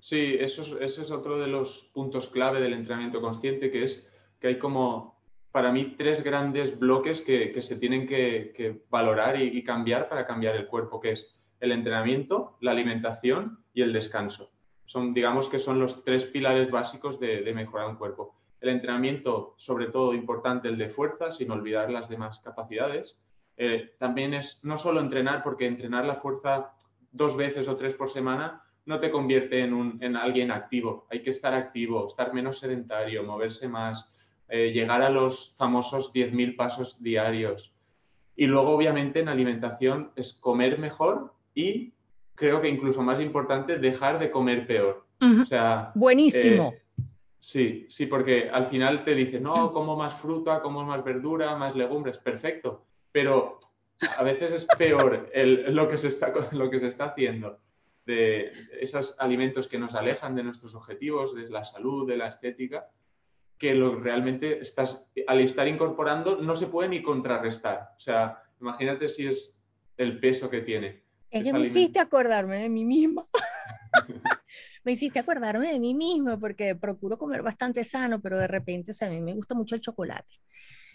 Sí, 0.01 0.35
eso 0.39 0.63
es, 0.63 0.71
ese 0.81 1.03
es 1.03 1.11
otro 1.11 1.37
de 1.37 1.47
los 1.47 1.91
puntos 1.93 2.27
clave 2.27 2.59
del 2.59 2.73
entrenamiento 2.73 3.21
consciente, 3.21 3.71
que 3.71 3.83
es 3.83 4.05
que 4.39 4.47
hay 4.47 4.59
como, 4.59 5.21
para 5.51 5.71
mí, 5.71 5.95
tres 5.95 6.23
grandes 6.23 6.77
bloques 6.77 7.21
que, 7.21 7.61
se 7.61 7.75
tienen 7.77 8.07
que, 8.07 8.81
valorar 8.89 9.39
y, 9.39 9.57
y 9.57 9.63
cambiar 9.63 10.09
para 10.09 10.25
cambiar 10.25 10.55
el 10.55 10.65
cuerpo, 10.65 10.99
que 10.99 11.11
es 11.11 11.39
el 11.59 11.71
entrenamiento, 11.71 12.57
la 12.61 12.71
alimentación 12.71 13.63
y 13.73 13.83
el 13.83 13.93
descanso. 13.93 14.51
Son, 14.85 15.13
digamos 15.13 15.47
que 15.47 15.59
son 15.59 15.79
los 15.79 16.03
tres 16.03 16.25
pilares 16.25 16.69
básicos 16.71 17.19
de, 17.19 17.49
mejorar 17.53 17.87
un 17.87 17.95
cuerpo. 17.95 18.35
El 18.59 18.69
entrenamiento, 18.69 19.53
sobre 19.57 19.85
todo 19.85 20.13
importante 20.13 20.67
el 20.67 20.77
de 20.77 20.89
fuerza, 20.89 21.31
sin 21.31 21.51
olvidar 21.51 21.91
las 21.91 22.09
demás 22.09 22.39
capacidades. 22.39 23.19
Eh, 23.55 23.93
también 23.99 24.33
es 24.33 24.65
no 24.65 24.77
solo 24.77 24.99
entrenar, 24.99 25.43
porque 25.43 25.67
entrenar 25.67 26.05
la 26.05 26.15
fuerza 26.15 26.73
dos 27.11 27.37
veces 27.37 27.67
o 27.67 27.77
tres 27.77 27.93
por 27.93 28.09
semana 28.09 28.63
no 28.85 28.99
te 28.99 29.11
convierte 29.11 29.59
en, 29.59 29.73
un, 29.73 29.97
en 30.01 30.15
alguien 30.15 30.51
activo. 30.51 31.07
Hay 31.09 31.21
que 31.21 31.29
estar 31.29 31.53
activo, 31.53 32.07
estar 32.07 32.33
menos 32.33 32.59
sedentario, 32.59 33.23
moverse 33.23 33.67
más, 33.67 34.09
eh, 34.49 34.71
llegar 34.71 35.01
a 35.01 35.09
los 35.09 35.55
famosos 35.57 36.13
10.000 36.13 36.55
pasos 36.55 37.01
diarios. 37.01 37.73
Y 38.35 38.47
luego, 38.47 38.71
obviamente, 38.71 39.19
en 39.19 39.29
alimentación 39.29 40.11
es 40.15 40.33
comer 40.33 40.79
mejor 40.79 41.33
y 41.53 41.93
creo 42.35 42.59
que 42.61 42.69
incluso 42.69 43.03
más 43.03 43.19
importante, 43.19 43.77
dejar 43.77 44.17
de 44.17 44.31
comer 44.31 44.65
peor. 44.65 45.05
O 45.21 45.45
sea, 45.45 45.91
Buenísimo. 45.93 46.73
Eh, 46.73 47.03
sí, 47.39 47.85
sí, 47.87 48.07
porque 48.07 48.49
al 48.49 48.65
final 48.65 49.03
te 49.05 49.13
dicen, 49.13 49.43
no, 49.43 49.71
como 49.71 49.95
más 49.95 50.15
fruta, 50.15 50.61
como 50.61 50.83
más 50.83 51.03
verdura, 51.03 51.55
más 51.55 51.75
legumbres, 51.75 52.17
perfecto, 52.17 52.83
pero 53.11 53.59
a 54.17 54.23
veces 54.23 54.51
es 54.53 54.65
peor 54.65 55.29
lo, 55.67 55.87
que 55.87 55.99
se 55.99 56.07
está, 56.07 56.33
lo 56.51 56.71
que 56.71 56.79
se 56.79 56.87
está 56.87 57.05
haciendo 57.05 57.59
de 58.05 58.51
esos 58.79 59.15
alimentos 59.19 59.67
que 59.67 59.77
nos 59.77 59.95
alejan 59.95 60.35
de 60.35 60.43
nuestros 60.43 60.75
objetivos, 60.75 61.35
de 61.35 61.49
la 61.49 61.63
salud, 61.63 62.07
de 62.07 62.17
la 62.17 62.27
estética, 62.27 62.89
que 63.57 63.75
lo 63.75 63.99
realmente 63.99 64.59
estás, 64.59 65.11
al 65.27 65.39
estar 65.41 65.67
incorporando 65.67 66.41
no 66.41 66.55
se 66.55 66.67
puede 66.67 66.89
ni 66.89 67.01
contrarrestar. 67.03 67.91
O 67.95 67.99
sea, 67.99 68.41
imagínate 68.59 69.07
si 69.07 69.27
es 69.27 69.59
el 69.97 70.19
peso 70.19 70.49
que 70.49 70.61
tiene. 70.61 71.03
Es 71.29 71.43
que 71.43 71.53
me 71.53 71.61
hiciste 71.61 71.99
acordarme 71.99 72.63
de 72.63 72.69
mí 72.69 72.85
misma. 72.85 73.25
me 74.83 74.93
hiciste 74.93 75.19
acordarme 75.19 75.71
de 75.71 75.79
mí 75.79 75.93
misma 75.93 76.39
porque 76.39 76.75
procuro 76.75 77.17
comer 77.17 77.41
bastante 77.41 77.83
sano, 77.83 78.21
pero 78.21 78.37
de 78.37 78.47
repente 78.47 78.91
a 78.99 79.09
mí 79.09 79.21
me 79.21 79.33
gusta 79.33 79.53
mucho 79.53 79.75
el 79.75 79.81
chocolate. 79.81 80.35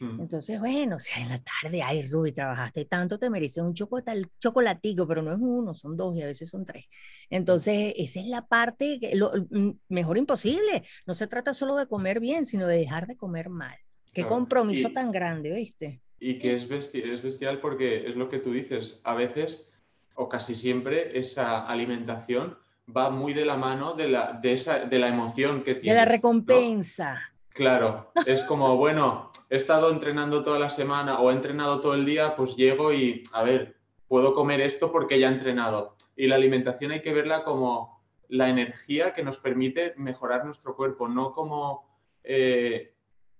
Mm. 0.00 0.20
Entonces, 0.20 0.58
bueno, 0.58 0.96
o 0.96 0.98
sea, 0.98 1.22
en 1.22 1.28
la 1.28 1.42
tarde, 1.42 1.82
ay, 1.82 2.08
Ruby, 2.08 2.32
trabajaste 2.32 2.84
tanto, 2.84 3.18
te 3.18 3.30
mereces 3.30 3.62
un 3.62 3.74
chocolatico, 3.74 5.06
pero 5.06 5.22
no 5.22 5.32
es 5.32 5.38
uno, 5.40 5.74
son 5.74 5.96
dos 5.96 6.16
y 6.16 6.22
a 6.22 6.26
veces 6.26 6.48
son 6.48 6.64
tres. 6.64 6.86
Entonces, 7.30 7.94
esa 7.96 8.20
es 8.20 8.26
la 8.26 8.46
parte, 8.46 8.98
que, 9.00 9.16
lo, 9.16 9.32
mm, 9.50 9.70
mejor 9.88 10.18
imposible. 10.18 10.82
No 11.06 11.14
se 11.14 11.26
trata 11.26 11.54
solo 11.54 11.76
de 11.76 11.86
comer 11.86 12.20
bien, 12.20 12.44
sino 12.44 12.66
de 12.66 12.76
dejar 12.76 13.06
de 13.06 13.16
comer 13.16 13.48
mal. 13.48 13.76
Qué 14.12 14.24
compromiso 14.24 14.90
tan 14.92 15.12
grande, 15.12 15.52
¿viste? 15.54 16.00
Y 16.18 16.38
que 16.38 16.56
es, 16.56 16.68
es 16.94 17.22
bestial 17.22 17.60
porque 17.60 18.08
es 18.08 18.16
lo 18.16 18.30
que 18.30 18.38
tú 18.38 18.52
dices, 18.52 19.00
a 19.04 19.14
veces 19.14 19.70
o 20.14 20.28
casi 20.28 20.54
siempre 20.54 21.18
esa 21.18 21.66
alimentación 21.66 22.56
va 22.94 23.10
muy 23.10 23.34
de 23.34 23.44
la 23.44 23.56
mano 23.56 23.94
de 23.94 24.08
la, 24.08 24.32
de 24.32 24.54
esa, 24.54 24.80
de 24.80 24.98
la 24.98 25.08
emoción 25.08 25.62
que 25.62 25.74
tiene. 25.74 25.94
De 25.94 26.04
la 26.04 26.10
recompensa. 26.10 27.20
Claro, 27.56 28.12
es 28.26 28.44
como, 28.44 28.76
bueno, 28.76 29.30
he 29.48 29.56
estado 29.56 29.90
entrenando 29.90 30.44
toda 30.44 30.58
la 30.58 30.68
semana 30.68 31.20
o 31.20 31.30
he 31.30 31.34
entrenado 31.34 31.80
todo 31.80 31.94
el 31.94 32.04
día, 32.04 32.36
pues 32.36 32.54
llego 32.54 32.92
y, 32.92 33.24
a 33.32 33.42
ver, 33.42 33.76
puedo 34.08 34.34
comer 34.34 34.60
esto 34.60 34.92
porque 34.92 35.18
ya 35.18 35.30
he 35.30 35.32
entrenado. 35.32 35.96
Y 36.16 36.26
la 36.26 36.34
alimentación 36.34 36.92
hay 36.92 37.00
que 37.00 37.14
verla 37.14 37.44
como 37.44 38.02
la 38.28 38.50
energía 38.50 39.14
que 39.14 39.22
nos 39.22 39.38
permite 39.38 39.94
mejorar 39.96 40.44
nuestro 40.44 40.76
cuerpo, 40.76 41.08
no 41.08 41.32
como 41.32 41.88
eh, 42.24 42.92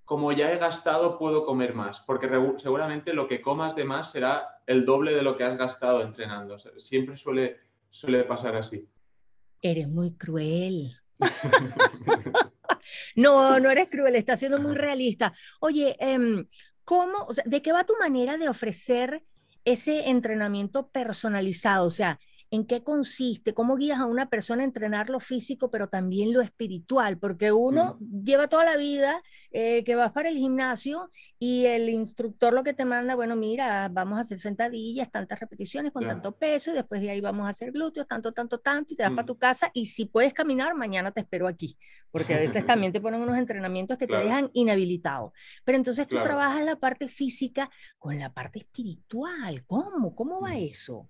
como 0.06 0.32
ya 0.32 0.50
he 0.50 0.56
gastado, 0.56 1.18
puedo 1.18 1.44
comer 1.44 1.74
más, 1.74 2.00
porque 2.00 2.30
seguramente 2.56 3.12
lo 3.12 3.28
que 3.28 3.42
comas 3.42 3.76
de 3.76 3.84
más 3.84 4.12
será 4.12 4.62
el 4.66 4.86
doble 4.86 5.12
de 5.12 5.22
lo 5.22 5.36
que 5.36 5.44
has 5.44 5.58
gastado 5.58 6.00
entrenando. 6.00 6.56
siempre 6.78 7.18
suele, 7.18 7.58
suele 7.90 8.24
pasar 8.24 8.56
así. 8.56 8.88
Eres 9.60 9.88
muy 9.88 10.12
cruel. 10.12 10.92
no, 13.16 13.58
no 13.60 13.70
eres 13.70 13.88
cruel, 13.88 14.16
estás 14.16 14.38
siendo 14.40 14.58
muy 14.58 14.74
realista. 14.74 15.32
Oye, 15.60 15.96
em, 16.00 16.46
¿cómo, 16.84 17.28
¿de 17.44 17.62
qué 17.62 17.72
va 17.72 17.84
tu 17.84 17.94
manera 18.00 18.36
de 18.38 18.48
ofrecer 18.48 19.24
ese 19.64 20.08
entrenamiento 20.10 20.88
personalizado? 20.90 21.86
O 21.86 21.90
sea, 21.90 22.18
en 22.50 22.64
qué 22.64 22.82
consiste, 22.82 23.54
cómo 23.54 23.76
guías 23.76 23.98
a 23.98 24.06
una 24.06 24.28
persona 24.28 24.62
a 24.62 24.66
entrenar 24.66 25.10
lo 25.10 25.20
físico, 25.20 25.70
pero 25.70 25.88
también 25.88 26.32
lo 26.32 26.40
espiritual, 26.40 27.18
porque 27.18 27.52
uno 27.52 27.98
lleva 28.00 28.48
toda 28.48 28.64
la 28.64 28.76
vida 28.76 29.22
eh, 29.50 29.82
que 29.84 29.96
vas 29.96 30.12
para 30.12 30.28
el 30.28 30.36
gimnasio 30.36 31.10
y 31.38 31.66
el 31.66 31.88
instructor 31.88 32.52
lo 32.52 32.62
que 32.62 32.72
te 32.72 32.84
manda, 32.84 33.14
bueno, 33.14 33.36
mira, 33.36 33.88
vamos 33.88 34.18
a 34.18 34.20
hacer 34.20 34.38
sentadillas, 34.38 35.10
tantas 35.10 35.40
repeticiones 35.40 35.92
con 35.92 36.06
tanto 36.06 36.32
peso 36.32 36.70
y 36.70 36.74
después 36.74 37.00
de 37.00 37.10
ahí 37.10 37.20
vamos 37.20 37.46
a 37.46 37.50
hacer 37.50 37.72
glúteos, 37.72 38.06
tanto, 38.06 38.32
tanto, 38.32 38.58
tanto, 38.58 38.94
y 38.94 38.96
te 38.96 39.02
vas 39.02 39.12
para 39.12 39.26
tu 39.26 39.36
casa 39.36 39.70
y 39.74 39.86
si 39.86 40.06
puedes 40.06 40.32
caminar, 40.32 40.74
mañana 40.74 41.10
te 41.10 41.20
espero 41.20 41.48
aquí, 41.48 41.76
porque 42.10 42.34
a 42.34 42.38
veces 42.38 42.64
también 42.64 42.92
te 42.92 43.00
ponen 43.00 43.20
unos 43.20 43.36
entrenamientos 43.36 43.98
que 43.98 44.06
te 44.06 44.16
dejan 44.16 44.50
inhabilitado. 44.52 45.32
Pero 45.64 45.78
entonces 45.78 46.06
tú 46.06 46.20
trabajas 46.22 46.64
la 46.64 46.76
parte 46.76 47.08
física 47.08 47.68
con 47.98 48.18
la 48.18 48.32
parte 48.32 48.60
espiritual, 48.60 49.64
¿cómo? 49.66 50.14
¿Cómo 50.14 50.40
va 50.40 50.56
eso? 50.56 51.08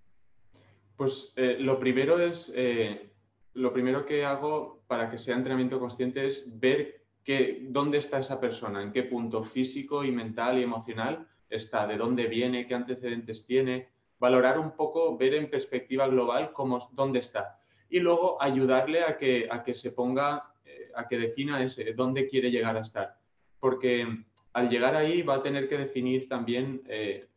Pues 0.97 1.35
eh, 1.37 1.57
lo 1.61 1.79
primero 1.79 2.19
es, 2.19 2.53
eh, 2.57 3.11
lo 3.53 3.73
primero 3.73 4.07
que 4.07 4.25
hago 4.25 4.83
para 4.87 5.11
que 5.11 5.19
sea 5.19 5.37
entrenamiento 5.37 5.79
consciente 5.79 6.27
es 6.27 6.59
ver 6.59 7.03
que, 7.23 7.67
dónde 7.69 7.99
está 7.99 8.19
esa 8.19 8.41
persona, 8.41 8.83
en 8.83 8.93
qué 8.93 9.03
punto 9.03 9.45
físico 9.45 10.05
y 10.05 10.11
mental 10.11 10.59
y 10.59 10.63
emocional 10.63 11.27
está, 11.51 11.87
de 11.87 11.99
dónde 11.99 12.27
viene, 12.29 12.67
qué 12.67 12.75
antecedentes 12.75 13.45
tiene, 13.45 13.89
valorar 14.19 14.59
un 14.59 14.75
poco, 14.75 15.17
ver 15.19 15.35
en 15.35 15.51
perspectiva 15.51 16.09
global 16.09 16.53
cómo, 16.53 16.89
dónde 16.93 17.19
está. 17.19 17.61
Y 17.91 18.01
luego 18.01 18.41
ayudarle 18.43 19.03
a 19.03 19.19
que, 19.19 19.49
a 19.51 19.63
que 19.63 19.75
se 19.75 19.93
ponga, 19.93 20.55
eh, 20.65 20.91
a 20.95 21.07
que 21.07 21.19
defina 21.19 21.63
ese, 21.63 21.93
dónde 21.93 22.27
quiere 22.27 22.51
llegar 22.51 22.77
a 22.77 22.81
estar. 22.81 23.19
Porque 23.61 24.07
al 24.55 24.71
llegar 24.71 24.97
ahí 24.97 25.21
va 25.21 25.35
a 25.35 25.43
tener 25.43 25.69
que 25.69 25.77
definir 25.77 26.29
también 26.29 26.83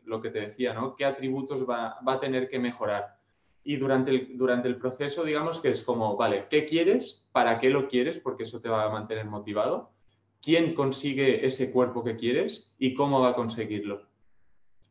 lo 0.06 0.22
que 0.22 0.30
te 0.30 0.40
decía, 0.40 0.74
¿no? 0.74 0.96
¿Qué 0.96 1.04
atributos 1.04 1.70
va, 1.70 2.00
va 2.08 2.14
a 2.14 2.20
tener 2.20 2.50
que 2.50 2.60
mejorar? 2.60 3.19
Y 3.70 3.76
durante 3.76 4.10
el, 4.10 4.36
durante 4.36 4.68
el 4.68 4.78
proceso, 4.78 5.24
digamos 5.24 5.60
que 5.60 5.70
es 5.70 5.84
como, 5.84 6.18
vale, 6.18 6.48
¿qué 6.50 6.66
quieres? 6.66 7.30
¿Para 7.32 7.60
qué 7.60 7.70
lo 7.70 7.88
quieres? 7.88 8.18
Porque 8.18 8.42
eso 8.42 8.60
te 8.60 8.68
va 8.68 8.86
a 8.86 8.90
mantener 8.90 9.28
motivado. 9.28 9.92
¿Quién 10.42 10.74
consigue 10.74 11.46
ese 11.46 11.72
cuerpo 11.72 12.04
que 12.04 12.16
quieres 12.16 12.74
y 12.80 12.96
cómo 12.96 13.22
va 13.22 13.30
a 13.30 13.36
conseguirlo? 13.36 14.08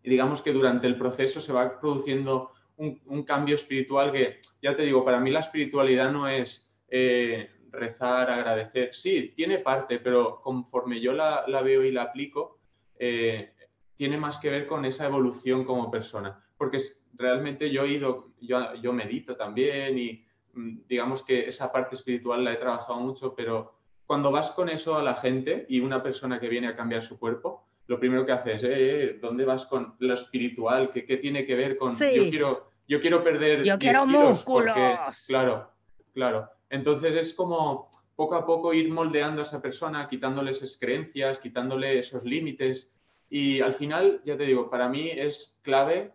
Y 0.04 0.10
digamos 0.10 0.42
que 0.42 0.52
durante 0.52 0.86
el 0.86 0.96
proceso 0.96 1.40
se 1.40 1.52
va 1.52 1.80
produciendo 1.80 2.52
un, 2.76 3.24
cambio 3.24 3.56
espiritual 3.56 4.12
que, 4.12 4.38
ya 4.62 4.76
te 4.76 4.84
digo, 4.84 5.04
para 5.04 5.18
mí 5.18 5.32
la 5.32 5.40
espiritualidad 5.40 6.12
no 6.12 6.28
es 6.28 6.72
eh, 6.88 7.50
rezar, 7.72 8.30
agradecer. 8.30 8.94
Sí, 8.94 9.32
tiene 9.34 9.58
parte, 9.58 9.98
pero 9.98 10.40
conforme 10.40 11.00
yo 11.00 11.12
la, 11.12 11.44
veo 11.64 11.82
y 11.82 11.90
la 11.90 12.02
aplico, 12.02 12.60
eh, 12.96 13.54
tiene 13.96 14.18
más 14.18 14.38
que 14.38 14.50
ver 14.50 14.68
con 14.68 14.84
esa 14.84 15.06
evolución 15.06 15.64
como 15.64 15.90
persona. 15.90 16.44
Porque 16.58 16.78
realmente 17.14 17.70
yo 17.70 17.84
he 17.84 17.92
ido, 17.92 18.32
yo, 18.40 18.74
yo 18.74 18.92
medito 18.92 19.36
también 19.36 19.96
y 19.96 20.24
mm, 20.52 20.80
digamos 20.88 21.22
que 21.22 21.46
esa 21.48 21.72
parte 21.72 21.94
espiritual 21.94 22.44
la 22.44 22.52
he 22.52 22.56
trabajado 22.56 23.00
mucho, 23.00 23.34
pero 23.34 23.78
cuando 24.04 24.30
vas 24.30 24.50
con 24.50 24.68
eso 24.68 24.96
a 24.96 25.02
la 25.02 25.14
gente 25.14 25.66
y 25.68 25.80
una 25.80 26.02
persona 26.02 26.40
que 26.40 26.48
viene 26.48 26.68
a 26.68 26.76
cambiar 26.76 27.02
su 27.02 27.18
cuerpo, 27.18 27.64
lo 27.86 27.98
primero 27.98 28.24
que 28.24 28.32
haces 28.32 28.62
es, 28.62 28.70
eh, 28.70 29.04
eh, 29.04 29.18
¿dónde 29.20 29.44
vas 29.44 29.66
con 29.66 29.94
lo 29.98 30.14
espiritual? 30.14 30.90
¿Qué, 30.90 31.04
qué 31.04 31.16
tiene 31.16 31.46
que 31.46 31.54
ver 31.54 31.78
con... 31.78 31.96
Yo, 31.96 32.30
quiero, 32.30 32.70
yo 32.86 33.00
quiero 33.00 33.24
perder... 33.24 33.64
Yo 33.64 33.78
quiero 33.78 34.06
músculos. 34.06 34.74
claro, 35.26 35.70
claro. 36.12 36.50
Entonces 36.70 37.14
es 37.14 37.34
como 37.34 37.90
poco 38.14 38.34
a 38.34 38.44
poco 38.44 38.74
ir 38.74 38.90
moldeando 38.90 39.40
a 39.42 39.44
esa 39.44 39.62
persona, 39.62 40.08
quitándole 40.08 40.50
esas 40.50 40.76
creencias, 40.76 41.38
quitándole 41.38 41.98
esos 41.98 42.24
límites. 42.24 42.94
Y 43.30 43.60
al 43.60 43.74
final, 43.74 44.20
ya 44.24 44.36
te 44.36 44.44
digo, 44.44 44.68
para 44.68 44.88
mí 44.88 45.10
es 45.10 45.58
clave 45.62 46.12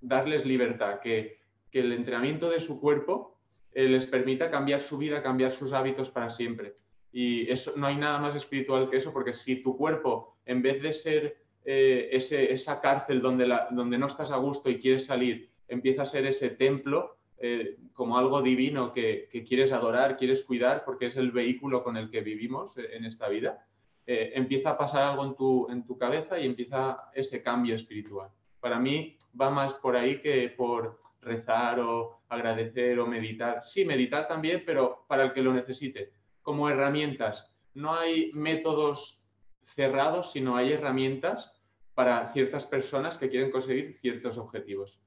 darles 0.00 0.44
libertad, 0.44 1.00
que, 1.00 1.38
el 1.72 1.92
entrenamiento 1.92 2.50
de 2.50 2.60
su 2.60 2.80
cuerpo 2.80 3.38
eh, 3.72 3.88
les 3.88 4.04
permita 4.04 4.50
cambiar 4.50 4.80
su 4.80 4.98
vida, 4.98 5.22
cambiar 5.22 5.52
sus 5.52 5.72
hábitos 5.72 6.10
para 6.10 6.28
siempre. 6.28 6.74
Y 7.12 7.48
eso 7.48 7.74
no 7.76 7.86
hay 7.86 7.96
nada 7.96 8.18
más 8.18 8.34
espiritual 8.34 8.90
que 8.90 8.96
eso, 8.96 9.12
porque 9.12 9.32
si 9.32 9.62
tu 9.62 9.76
cuerpo, 9.76 10.36
en 10.46 10.62
vez 10.62 10.82
de 10.82 10.92
ser 10.94 11.36
eh, 11.64 12.08
esa 12.10 12.80
cárcel 12.80 13.22
donde, 13.22 13.56
donde 13.70 13.98
no 13.98 14.06
estás 14.06 14.32
a 14.32 14.36
gusto 14.36 14.68
y 14.68 14.80
quieres 14.80 15.06
salir, 15.06 15.48
empieza 15.68 16.02
a 16.02 16.06
ser 16.06 16.26
ese 16.26 16.50
templo, 16.50 17.18
eh, 17.38 17.78
como 17.92 18.18
algo 18.18 18.42
divino 18.42 18.92
que, 18.92 19.28
quieres 19.46 19.70
adorar, 19.70 20.16
quieres 20.16 20.42
cuidar, 20.42 20.84
porque 20.84 21.06
es 21.06 21.16
el 21.16 21.30
vehículo 21.30 21.84
con 21.84 21.96
el 21.96 22.10
que 22.10 22.20
vivimos 22.20 22.76
en 22.78 23.04
esta 23.04 23.28
vida, 23.28 23.64
empieza 24.06 24.70
a 24.70 24.78
pasar 24.78 25.04
algo 25.04 25.24
en 25.24 25.36
tu, 25.36 25.70
en 25.70 25.86
tu 25.86 25.96
cabeza 25.96 26.40
y 26.40 26.46
empieza 26.46 27.10
ese 27.14 27.44
cambio 27.44 27.76
espiritual. 27.76 28.30
Para 28.60 28.78
mí 28.78 29.18
va 29.40 29.50
más 29.50 29.74
por 29.74 29.96
ahí 29.96 30.20
que 30.20 30.48
por 30.50 31.00
rezar 31.20 31.80
o 31.80 32.22
agradecer 32.28 32.98
o 32.98 33.06
meditar. 33.06 33.64
Sí, 33.64 33.84
meditar 33.84 34.28
también, 34.28 34.62
pero 34.64 35.04
para 35.08 35.24
el 35.24 35.32
que 35.32 35.42
lo 35.42 35.52
necesite, 35.52 36.12
como 36.42 36.68
herramientas. 36.68 37.50
No 37.74 37.94
hay 37.94 38.32
métodos 38.32 39.24
cerrados, 39.62 40.32
sino 40.32 40.56
hay 40.56 40.72
herramientas 40.72 41.52
para 41.94 42.30
ciertas 42.30 42.66
personas 42.66 43.18
que 43.18 43.28
quieren 43.28 43.50
conseguir 43.50 43.94
ciertos 43.94 44.38
objetivos. 44.38 45.00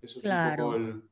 Eso 0.00 0.18
es 0.18 0.24
claro. 0.24 0.66
un 0.66 0.72
poco 0.72 0.76
el... 0.76 1.02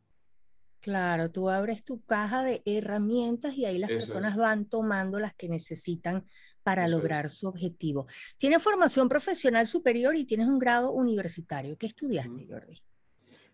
Claro, 0.81 1.31
tú 1.31 1.51
abres 1.51 1.85
tu 1.85 2.03
caja 2.05 2.43
de 2.43 2.63
herramientas 2.65 3.55
y 3.55 3.67
ahí 3.67 3.77
las 3.77 3.91
personas 3.91 4.37
van 4.37 4.65
tomando 4.65 5.19
las 5.19 5.35
que 5.35 5.47
necesitan 5.47 6.27
para 6.63 6.89
lograr 6.89 7.31
su 7.31 7.49
objetivo. 7.49 8.07
Tienes 8.37 8.63
formación 8.63 9.09
profesional 9.09 9.67
superior 9.67 10.15
y 10.15 10.25
tienes 10.25 10.49
un 10.49 10.59
grado 10.59 10.93
universitario. 10.93 11.77
¿Qué 11.77 11.87
estudiaste, 11.87 12.47
Jordi? 12.49 12.81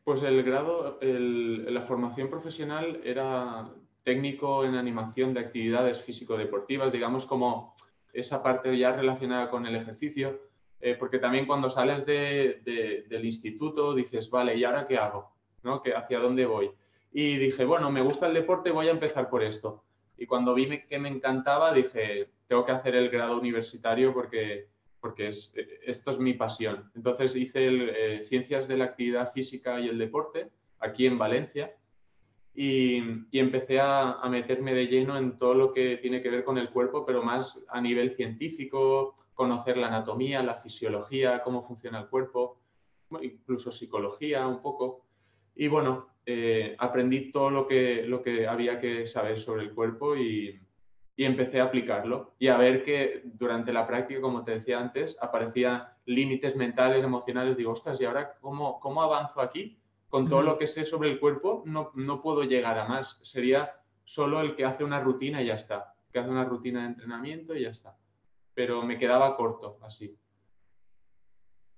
Pues 0.04 0.22
el 0.22 0.42
grado, 0.42 0.98
la 1.02 1.82
formación 1.82 2.30
profesional 2.30 3.00
era 3.04 3.68
técnico 4.04 4.64
en 4.64 4.76
animación 4.76 5.34
de 5.34 5.40
actividades 5.40 6.00
físico-deportivas, 6.00 6.92
digamos 6.92 7.26
como 7.26 7.74
esa 8.12 8.40
parte 8.42 8.78
ya 8.78 8.94
relacionada 8.94 9.50
con 9.50 9.66
el 9.66 9.74
ejercicio, 9.74 10.40
eh, 10.80 10.94
porque 10.94 11.18
también 11.18 11.46
cuando 11.46 11.68
sales 11.68 12.06
del 12.06 13.24
instituto 13.24 13.94
dices, 13.94 14.30
vale, 14.30 14.56
¿y 14.56 14.62
ahora 14.62 14.86
qué 14.86 14.96
hago? 14.96 15.32
¿No? 15.64 15.82
¿Hacia 15.96 16.20
dónde 16.20 16.46
voy? 16.46 16.70
Y 17.12 17.36
dije, 17.36 17.64
bueno, 17.64 17.90
me 17.90 18.00
gusta 18.00 18.28
el 18.28 18.34
deporte, 18.34 18.70
voy 18.70 18.86
a 18.86 18.92
empezar 18.92 19.28
por 19.28 19.42
esto. 19.42 19.82
Y 20.16 20.26
cuando 20.26 20.54
vi 20.54 20.82
que 20.82 20.98
me 20.98 21.08
encantaba, 21.08 21.72
dije, 21.72 22.30
tengo 22.46 22.64
que 22.64 22.72
hacer 22.72 22.94
el 22.94 23.10
grado 23.10 23.38
universitario 23.38 24.12
porque 24.12 24.68
porque 25.06 25.28
esto 25.28 26.10
es 26.10 26.18
mi 26.18 26.34
pasión. 26.34 26.90
Entonces 26.96 27.36
hice 27.36 27.68
eh, 27.68 28.22
Ciencias 28.22 28.66
de 28.66 28.76
la 28.76 28.86
Actividad 28.86 29.32
Física 29.32 29.78
y 29.78 29.88
el 29.88 29.98
Deporte 29.98 30.50
aquí 30.80 31.06
en 31.06 31.16
Valencia 31.16 31.76
y, 32.56 32.96
empecé 33.32 33.78
a, 33.80 34.20
meterme 34.28 34.74
de 34.74 34.86
lleno 34.86 35.16
en 35.16 35.38
todo 35.38 35.54
lo 35.54 35.72
que 35.72 35.98
tiene 35.98 36.22
que 36.22 36.30
ver 36.30 36.42
con 36.42 36.58
el 36.58 36.70
cuerpo, 36.70 37.04
pero 37.04 37.22
más 37.22 37.62
a 37.68 37.80
nivel 37.80 38.16
científico, 38.16 39.14
conocer 39.34 39.76
la 39.76 39.88
anatomía, 39.88 40.42
la 40.42 40.54
fisiología, 40.54 41.42
cómo 41.44 41.66
funciona 41.66 42.00
el 42.00 42.08
cuerpo, 42.08 42.58
incluso 43.20 43.70
psicología 43.70 44.46
un 44.46 44.60
poco. 44.60 45.04
Y 45.54 45.68
bueno, 45.68 46.08
eh, 46.24 46.74
aprendí 46.78 47.30
todo 47.30 47.50
lo 47.50 47.68
que, 47.68 48.02
lo 48.02 48.22
que 48.22 48.48
había 48.48 48.80
que 48.80 49.06
saber 49.06 49.38
sobre 49.38 49.62
el 49.62 49.74
cuerpo 49.74 50.16
y, 50.16 50.58
y 51.16 51.24
empecé 51.24 51.60
a 51.60 51.64
aplicarlo 51.64 52.34
y 52.38 52.48
a 52.48 52.58
ver 52.58 52.84
que 52.84 53.22
durante 53.24 53.72
la 53.72 53.86
práctica, 53.86 54.20
como 54.20 54.44
te 54.44 54.52
decía 54.52 54.78
antes, 54.78 55.16
aparecían 55.20 55.88
límites 56.04 56.54
mentales, 56.56 57.02
emocionales. 57.02 57.56
Digo, 57.56 57.72
ostras, 57.72 58.00
¿y 58.00 58.04
ahora 58.04 58.36
cómo, 58.40 58.78
cómo 58.80 59.02
avanzo 59.02 59.40
aquí? 59.40 59.80
Con 60.08 60.28
todo 60.28 60.42
lo 60.42 60.58
que 60.58 60.66
sé 60.66 60.84
sobre 60.84 61.10
el 61.10 61.18
cuerpo, 61.18 61.62
no, 61.66 61.90
no 61.94 62.20
puedo 62.20 62.44
llegar 62.44 62.78
a 62.78 62.86
más. 62.86 63.18
Sería 63.22 63.72
solo 64.04 64.40
el 64.40 64.54
que 64.54 64.64
hace 64.64 64.84
una 64.84 65.00
rutina 65.00 65.42
y 65.42 65.46
ya 65.46 65.54
está, 65.54 65.94
que 66.12 66.18
hace 66.18 66.30
una 66.30 66.44
rutina 66.44 66.82
de 66.82 66.88
entrenamiento 66.88 67.56
y 67.56 67.62
ya 67.62 67.70
está. 67.70 67.96
Pero 68.54 68.82
me 68.82 68.98
quedaba 68.98 69.36
corto 69.36 69.78
así. 69.82 70.16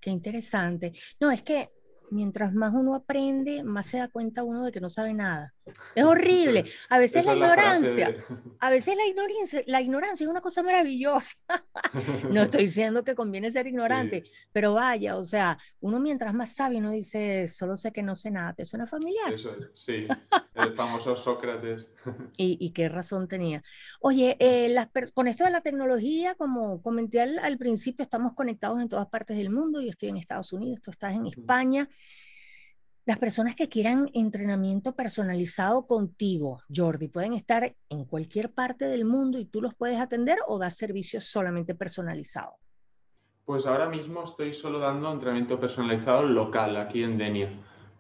Qué 0.01 0.11
interesante. 0.11 0.92
No, 1.20 1.31
es 1.31 1.42
que 1.42 1.70
mientras 2.11 2.55
más 2.55 2.75
uno 2.75 2.94
aprende, 2.94 3.62
más 3.62 3.87
se 3.87 3.99
da 3.99 4.09
cuenta 4.09 4.42
uno 4.42 4.64
de 4.64 4.73
que 4.73 4.81
no 4.81 4.88
sabe 4.88 5.14
nada. 5.14 5.55
Es 5.94 6.05
horrible. 6.05 6.64
A 6.88 6.99
veces 6.99 7.25
la 7.25 7.35
ignorancia, 7.35 8.25
a 8.61 8.71
veces 8.71 8.97
la 8.97 9.07
ignorancia, 9.07 9.62
la 9.66 9.81
ignorancia 9.81 10.25
es 10.25 10.31
una 10.31 10.40
cosa 10.40 10.62
maravillosa. 10.62 11.37
no 12.31 12.42
estoy 12.42 12.62
diciendo 12.62 13.05
que 13.05 13.14
conviene 13.14 13.51
ser 13.51 13.66
ignorante, 13.68 14.25
pero 14.53 14.75
vaya, 14.75 15.16
o 15.16 15.23
sea, 15.23 15.59
uno 15.81 16.01
mientras 16.01 16.35
más 16.35 16.55
sabe, 16.55 16.77
uno 16.77 16.90
dice, 16.90 17.47
solo 17.47 17.77
sé 17.77 17.92
que 17.92 18.03
no 18.03 18.14
sé 18.14 18.31
nada, 18.31 18.55
¿te 18.55 18.64
suena 18.64 18.87
familiar? 18.87 19.33
Eso 19.33 19.51
es, 19.51 19.68
sí, 19.75 20.07
el 20.55 20.75
famoso 20.75 21.16
Sócrates. 21.16 21.87
¿Y, 22.37 22.71
qué 22.71 22.88
razón 22.88 23.29
tenía? 23.29 23.62
Oye, 24.01 24.37
eh, 24.40 24.75
con 25.12 25.29
esto 25.29 25.44
de 25.44 25.51
la 25.51 25.61
tecnología, 25.61 26.35
como 26.37 26.81
comenté 26.81 27.21
al, 27.21 27.38
al 27.38 27.59
principio, 27.59 28.03
estamos 28.03 28.33
conectados 28.35 28.81
en 28.81 28.88
todas 28.88 29.09
partes 29.09 29.37
del 29.37 29.51
mundo. 29.51 29.83
Yo 29.83 29.90
estoy 29.90 30.09
en 30.09 30.16
Estados 30.16 30.53
Unidos, 30.53 30.81
tú 30.81 30.90
estás 30.90 31.14
en 31.14 31.27
España. 31.27 31.88
Las 33.08 33.18
personas 33.18 33.56
que 33.56 33.70
quieran 33.70 34.11
entrenamiento 34.12 34.94
personalizado 34.94 35.87
contigo, 35.87 36.61
Jordi, 36.68 37.08
pueden 37.08 37.32
estar 37.32 37.74
en 37.88 38.04
cualquier 38.04 38.52
parte 38.52 38.84
del 38.84 39.06
mundo 39.06 39.38
y 39.38 39.46
tú 39.46 39.62
los 39.62 39.74
puedes 39.74 39.98
atender 39.98 40.37
o 40.46 40.58
das 40.58 40.76
servicios 40.76 41.24
solamente 41.24 41.74
personalizado. 41.74 42.56
Pues 43.46 43.64
ahora 43.64 43.88
mismo 43.88 44.24
estoy 44.24 44.52
solo 44.52 44.78
dando 44.78 45.11
entrenamiento 45.11 45.58
personalizado 45.58 46.24
local 46.24 46.76
aquí 46.76 47.02
en 47.02 47.16
Denia, 47.16 47.50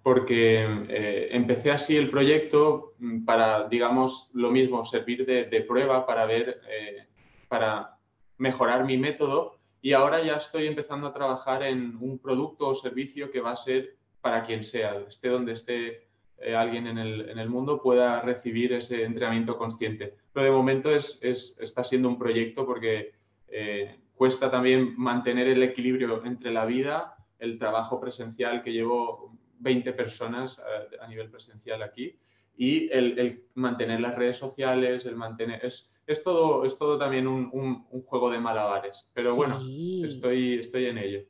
porque 0.02 0.62
eh, 0.90 1.28
empecé 1.30 1.70
así 1.70 1.96
el 1.96 2.10
proyecto 2.10 2.92
mm, 2.98 3.24
para, 3.24 3.66
digamos, 3.66 4.30
lo 4.34 4.50
mismo, 4.50 4.84
servir 4.84 5.24
de, 5.24 5.60
prueba 5.62 6.04
para 6.04 6.26
ver, 6.26 6.60
eh, 6.68 7.06
para 7.48 7.96
mejorar 8.36 8.84
mi 8.84 8.98
método 8.98 9.57
y 9.80 9.92
ahora 9.92 10.22
ya 10.22 10.34
estoy 10.34 10.66
empezando 10.66 11.06
a 11.06 11.12
trabajar 11.12 11.62
en 11.62 11.96
un 12.00 12.18
producto 12.18 12.68
o 12.68 12.74
servicio 12.74 13.30
que 13.30 13.40
va 13.40 13.52
a 13.52 13.56
ser 13.56 13.96
para 14.20 14.44
quien 14.44 14.64
sea, 14.64 14.98
esté 15.08 15.28
donde 15.28 15.52
esté 15.52 16.08
eh, 16.40 16.54
alguien 16.54 16.86
en 16.86 16.98
el, 16.98 17.48
mundo, 17.48 17.82
pueda 17.82 18.20
recibir 18.20 18.72
ese 18.72 19.02
entrenamiento 19.04 19.56
consciente. 19.56 20.14
Pero 20.32 20.46
de 20.46 20.52
momento 20.52 20.94
es, 20.94 21.20
está 21.22 21.82
siendo 21.82 22.08
un 22.08 22.18
proyecto 22.18 22.64
porque 22.64 23.12
eh, 23.48 23.98
cuesta 24.14 24.50
también 24.50 24.94
mantener 24.96 25.48
el 25.48 25.62
equilibrio 25.62 26.24
entre 26.24 26.52
la 26.52 26.64
vida, 26.64 27.16
el 27.38 27.58
trabajo 27.58 28.00
presencial, 28.00 28.62
que 28.62 28.72
llevo 28.72 29.36
20 29.60 29.92
personas 29.94 30.58
eh, 30.58 30.96
a, 31.00 31.06
nivel 31.08 31.30
presencial 31.30 31.82
aquí, 31.82 32.16
y 32.58 32.90
el, 32.90 33.44
mantener 33.54 34.00
las 34.00 34.16
redes 34.16 34.36
sociales, 34.36 35.06
el 35.06 35.16
mantener... 35.16 35.64
Es, 35.64 35.94
es, 36.06 36.22
todo, 36.22 36.64
es 36.66 36.76
todo 36.76 36.98
también 36.98 37.26
un, 37.26 37.84
juego 38.04 38.30
de 38.30 38.40
malabares, 38.40 39.10
pero 39.14 39.34
bueno, 39.34 39.60
estoy, 40.04 40.54
estoy 40.58 40.86
en 40.86 40.98
ello 40.98 41.20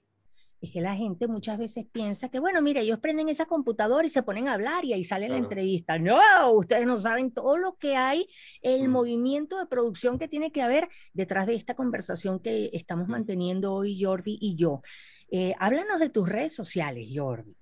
es 0.61 0.73
que 0.73 0.81
la 0.81 0.97
gente 0.97 1.29
muchas 1.29 1.59
veces 1.59 1.87
piensa 1.91 2.29
que, 2.29 2.41
bueno, 2.41 2.61
mire, 2.61 2.81
ellos 2.81 2.99
prenden 2.99 3.29
esa 3.29 3.47
computadora 3.47 4.05
y 4.05 4.11
se 4.11 4.23
ponen 4.23 4.49
a 4.49 4.55
hablar 4.55 4.85
y 4.85 4.93
ahí 4.93 5.05
sale 5.05 5.29
la 5.29 5.37
entrevista. 5.37 5.99
No, 5.99 6.51
ustedes 6.51 6.87
no 6.87 6.99
saben 6.99 7.33
todo 7.33 7.57
lo 7.57 7.77
que 7.77 7.97
hay, 7.97 8.27
el 8.61 8.89
movimiento 8.89 9.59
de 9.59 9.67
producción 9.67 10.19
que 10.19 10.29
tiene 10.29 10.51
que 10.51 10.63
haber 10.63 10.89
detrás 11.13 11.47
de 11.47 11.55
esta 11.55 11.75
conversación 11.75 12.41
que 12.41 12.71
estamos 12.73 13.09
manteniendo 13.09 13.73
hoy 13.73 14.03
Jordi 14.03 14.37
y 14.41 14.57
yo. 14.57 14.83
Eh, 15.31 15.55
háblanos 15.59 16.01
de 16.01 16.09
tus 16.09 16.29
redes 16.29 16.55
sociales, 16.55 17.09
Jordi. 17.15 17.58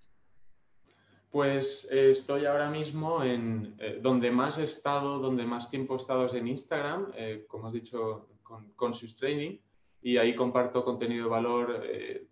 Pues 1.37 1.87
eh, 1.93 2.13
estoy 2.13 2.47
ahora 2.47 2.71
mismo 2.71 3.23
en 3.23 3.75
eh, 3.79 3.99
donde 4.01 4.31
más 4.31 4.57
he 4.57 4.65
estado, 4.65 5.19
donde 5.19 5.45
más 5.45 5.69
tiempo 5.69 5.93
he 5.93 5.99
estado 5.99 6.25
es 6.25 6.33
en 6.33 6.49
Instagram, 6.49 7.13
como 7.47 7.67
has 7.67 7.75
dicho, 7.75 8.31
con 8.43 8.73
Conscious 8.73 9.15
Training, 9.17 9.59
y 10.01 10.17
ahí 10.17 10.35
comparto 10.35 10.83
contenido 10.83 11.25
de 11.25 11.31
valor 11.31 11.83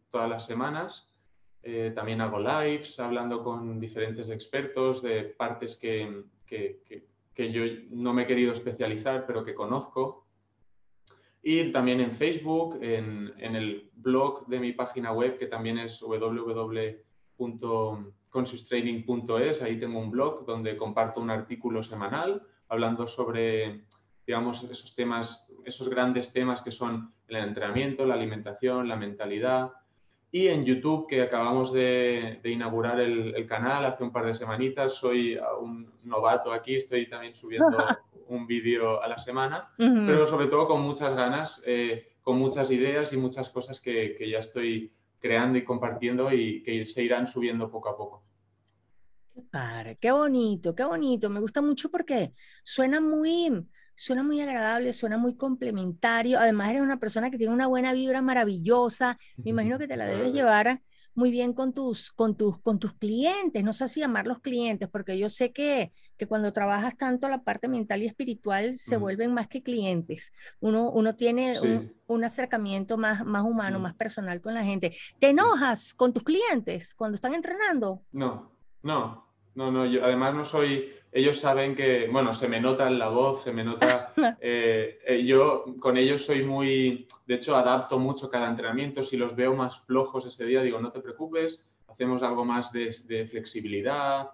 todas 0.09 0.31
las 0.31 0.47
semanas. 0.47 1.12
Eh, 1.62 1.93
también 1.95 2.23
hago 2.23 2.38
lives 2.38 2.99
hablando 2.99 3.45
con 3.45 3.79
diferentes 3.79 4.31
expertos 4.31 5.03
de 5.03 5.25
partes 5.25 5.77
que, 5.77 6.25
que, 6.47 7.53
yo 7.53 7.62
no 7.90 8.14
me 8.14 8.23
he 8.23 8.27
querido 8.27 8.53
especializar, 8.53 9.27
pero 9.27 9.45
que 9.45 9.55
conozco. 9.55 10.27
Y 11.43 11.71
también 11.73 12.01
en 12.01 12.12
Facebook, 12.12 12.79
en, 12.81 13.35
en 13.37 13.55
el 13.55 13.90
blog 13.97 14.47
de 14.47 14.61
mi 14.61 14.73
página 14.73 15.12
web, 15.12 15.37
que 15.37 15.47
también 15.47 15.77
es 15.77 16.01
www.conscioustraining.es. 18.35 19.62
Ahí 19.62 19.79
tengo 19.79 19.99
un 19.99 20.11
blog 20.11 20.44
donde 20.44 20.77
comparto 20.77 21.20
un 21.20 21.31
artículo 21.31 21.83
semanal 21.83 22.42
hablando 22.68 23.07
sobre, 23.07 23.85
digamos, 24.27 24.64
esos 24.64 24.94
temas, 24.94 25.47
esos 25.64 25.88
grandes 25.88 26.33
temas 26.33 26.61
que 26.61 26.73
son 26.73 27.12
el 27.29 27.37
entrenamiento, 27.37 28.05
la 28.05 28.14
alimentación, 28.14 28.88
la 28.88 28.97
mentalidad, 28.97 29.73
y 30.35 30.49
en 30.49 30.64
YouTube, 30.64 31.07
que 31.07 31.23
acabamos 31.23 31.73
de, 31.73 32.40
inaugurar 32.42 32.99
el, 32.99 33.47
canal 33.47 33.85
hace 33.85 34.03
un 34.03 34.11
par 34.11 34.27
de 34.27 34.35
semanitas. 34.35 34.94
Soy 34.94 35.38
un 35.61 35.88
novato 36.03 36.53
aquí, 36.53 36.75
estoy 36.75 37.09
también 37.09 37.37
subiendo 37.37 37.68
un 38.29 38.44
vídeo 38.44 39.01
a 39.01 39.07
la 39.07 39.16
semana, 39.16 39.70
pero 39.77 40.27
sobre 40.27 40.49
todo 40.49 40.66
con 40.66 40.81
muchas 40.81 41.14
ganas, 41.14 41.62
eh, 41.64 42.14
con 42.20 42.37
muchas 42.37 42.73
ideas 42.73 43.12
y 43.12 43.16
muchas 43.16 43.49
cosas 43.49 43.79
que, 43.79 44.18
ya 44.29 44.40
estoy 44.40 44.92
creando 45.24 45.56
y 45.58 45.64
compartiendo 45.64 46.30
y 46.30 46.62
que 46.62 46.84
se 46.84 47.02
irán 47.02 47.26
subiendo 47.26 47.70
poco 47.70 47.88
a 47.88 47.96
poco. 47.96 48.24
Qué 49.34 49.98
qué 50.00 50.10
bonito, 50.12 50.74
qué 50.74 50.84
bonito. 50.84 51.30
Me 51.30 51.40
gusta 51.40 51.62
mucho 51.62 51.90
porque 51.90 52.34
suena 52.62 53.00
muy, 53.00 53.66
suena 53.94 54.22
muy 54.22 54.40
agradable, 54.40 54.92
suena 54.92 55.16
muy 55.16 55.37
complementario. 55.37 56.38
Además, 56.38 56.70
eres 56.70 56.82
una 56.82 56.98
persona 56.98 57.30
que 57.30 57.38
tiene 57.38 57.54
una 57.54 57.66
buena 57.66 57.92
vibra 57.94 58.20
maravillosa. 58.22 59.18
Me 59.42 59.50
imagino 59.50 59.78
que 59.78 59.88
te 59.88 59.96
la 59.96 60.06
debes 60.06 60.32
llevar 60.32 60.82
muy 61.14 61.31
bien 61.31 61.53
con 61.53 61.72
tus, 61.72 62.11
con 62.11 62.37
tus, 62.37 62.59
con 62.61 62.79
tus 62.79 62.94
clientes. 62.94 63.62
No 63.64 63.72
sé 63.72 63.88
si 63.88 64.00
llamarlos 64.00 64.40
clientes, 64.40 64.88
porque 64.88 65.18
yo 65.18 65.29
sé 65.29 65.53
que, 65.53 65.92
que 66.16 66.27
cuando 66.27 66.53
trabajas 66.53 66.96
tanto 66.96 67.29
la 67.29 67.42
parte 67.42 67.68
mental 67.68 68.03
y 68.03 68.07
espiritual 68.07 68.74
se 68.74 68.96
vuelven 68.96 69.33
más 69.33 69.48
que 69.48 69.62
clientes. 69.62 70.33
Uno, 70.61 70.90
uno 70.90 71.14
tiene 71.16 71.61
un, 72.07 72.24
acercamiento 72.24 72.96
más, 72.96 73.24
más 73.24 73.44
humano, 73.44 73.79
más 73.79 73.94
personal 73.94 74.40
con 74.40 74.55
la 74.55 74.64
gente. 74.64 74.96
¿Te 75.18 75.29
enojas 75.29 75.94
con 75.94 76.12
tus 76.12 76.22
clientes 76.22 76.94
cuando 76.94 77.16
están 77.16 77.35
entrenando? 77.35 78.03
No, 78.12 78.53
no, 78.83 79.34
no, 79.55 79.71
no. 79.71 79.87
Yo, 79.87 80.05
además 80.05 80.35
no 80.35 80.45
soy 80.45 80.93
ellos 81.14 81.38
saben 81.38 81.77
que, 81.77 82.09
bueno, 82.09 82.33
se 82.33 82.49
me 82.49 82.61
nota 82.61 82.88
en 82.88 82.99
la 82.99 83.09
voz, 83.09 83.45
se 83.45 83.53
me 83.53 83.62
nota, 83.62 84.09
eh, 84.40 84.99
eh, 85.07 85.25
yo 85.25 85.64
con 85.79 85.97
ellos 85.97 86.25
soy 86.25 86.43
muy, 86.43 87.07
de 87.25 87.37
hecho 87.37 87.55
adapto 87.55 88.01
mucho 88.01 88.29
cada 88.29 88.51
entrenamiento, 88.51 89.05
si 89.05 89.17
los 89.17 89.37
veo 89.37 89.55
más 89.55 89.79
flojos 89.83 90.27
ese 90.27 90.45
día 90.45 90.61
digo, 90.62 90.81
no 90.81 90.90
te 90.90 90.99
preocupes, 90.99 91.71
hacemos 91.87 92.21
algo 92.25 92.45
más 92.45 92.73
de, 92.73 93.29
flexibilidad, 93.31 94.31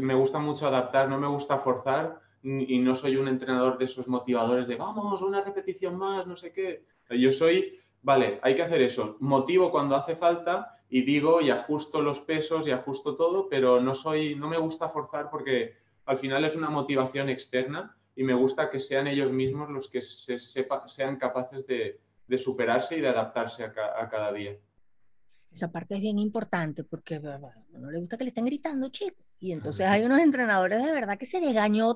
me 0.00 0.14
gusta 0.14 0.38
mucho 0.38 0.68
adaptar, 0.68 1.08
no 1.08 1.18
me 1.18 1.26
gusta 1.26 1.58
forzar 1.58 2.20
y 2.40 2.78
no 2.78 2.94
soy 2.94 3.16
un 3.16 3.26
entrenador 3.26 3.76
de 3.76 3.86
esos 3.86 4.06
motivadores 4.06 4.68
de 4.68 4.76
vamos, 4.76 5.20
una 5.22 5.40
repetición 5.40 5.96
más, 5.96 6.24
no 6.28 6.36
sé 6.36 6.52
qué. 6.52 6.84
Yo 7.10 7.32
soy, 7.32 7.80
vale, 8.02 8.38
hay 8.42 8.54
que 8.54 8.62
hacer 8.62 8.80
eso, 8.80 9.16
motivo 9.18 9.72
cuando 9.72 9.96
hace 9.96 10.14
falta 10.14 10.75
y 10.88 11.02
digo 11.02 11.40
y 11.40 11.50
ajusto 11.50 12.00
los 12.00 12.20
pesos 12.20 12.66
y 12.66 12.70
ajusto 12.70 13.16
todo, 13.16 13.48
pero 13.48 13.80
no 13.80 13.94
soy, 13.94 14.34
no 14.34 14.48
me 14.48 14.58
gusta 14.58 14.88
forzar 14.88 15.30
porque 15.30 15.76
al 16.04 16.18
final 16.18 16.44
es 16.44 16.54
una 16.54 16.70
motivación 16.70 17.28
externa 17.28 17.96
y 18.14 18.22
me 18.22 18.34
gusta 18.34 18.70
que 18.70 18.80
sean 18.80 19.06
ellos 19.06 19.32
mismos 19.32 19.68
los 19.70 19.90
que 19.90 20.00
se 20.00 20.38
sean 20.38 21.16
capaces 21.16 21.66
de, 21.66 22.00
superarse 22.38 22.98
y 22.98 23.00
de 23.00 23.08
adaptarse 23.08 23.64
a, 23.64 24.08
cada 24.08 24.32
día. 24.32 24.56
Esa 25.52 25.70
parte 25.70 25.94
es 25.94 26.00
bien 26.00 26.18
importante 26.18 26.84
porque 26.84 27.20
no 27.20 27.90
le 27.90 27.98
gusta 27.98 28.16
que 28.16 28.24
le 28.24 28.28
estén 28.28 28.46
gritando, 28.46 28.88
chico. 28.88 29.25
Y 29.38 29.52
entonces 29.52 29.86
hay 29.86 30.02
unos 30.02 30.20
entrenadores 30.20 30.82
de 30.82 30.92
verdad 30.92 31.18
que 31.18 31.26
se 31.26 31.40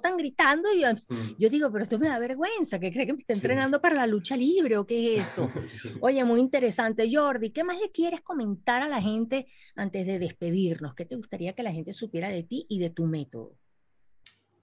tan 0.01 0.17
gritando 0.17 0.69
y 0.73 0.85
mm. 0.85 1.37
yo, 1.39 1.49
digo, 1.49 1.71
pero 1.71 1.85
esto 1.85 1.99
me 1.99 2.09
da 2.09 2.19
vergüenza, 2.19 2.79
que 2.79 2.93
cree 2.93 3.07
que 3.07 3.15
me 3.15 3.21
está 3.21 3.33
entrenando 3.33 3.81
para 3.81 3.97
la 3.97 4.07
lucha 4.07 4.37
libre 4.37 4.77
o 4.77 4.87
qué 4.87 5.17
es 5.17 5.21
esto. 5.27 5.51
Oye, 6.01 6.25
muy 6.25 6.41
interesante. 6.41 7.09
Jordi, 7.11 7.51
¿qué 7.51 7.65
más 7.65 7.81
le 7.81 7.91
quieres 7.91 8.21
comentar 8.21 8.83
a 8.83 8.89
la 8.89 9.01
gente 9.01 9.47
antes 9.75 10.07
de 10.07 10.19
despedirnos? 10.19 10.95
¿Qué 10.95 11.07
te 11.07 11.17
gustaría 11.17 11.55
que 11.55 11.63
la 11.63 11.73
gente 11.73 11.93
supiera 11.93 12.29
de 12.29 12.43
ti 12.43 12.67
y 12.69 12.79
de 12.79 12.91
tu 12.91 13.07
método? 13.07 13.57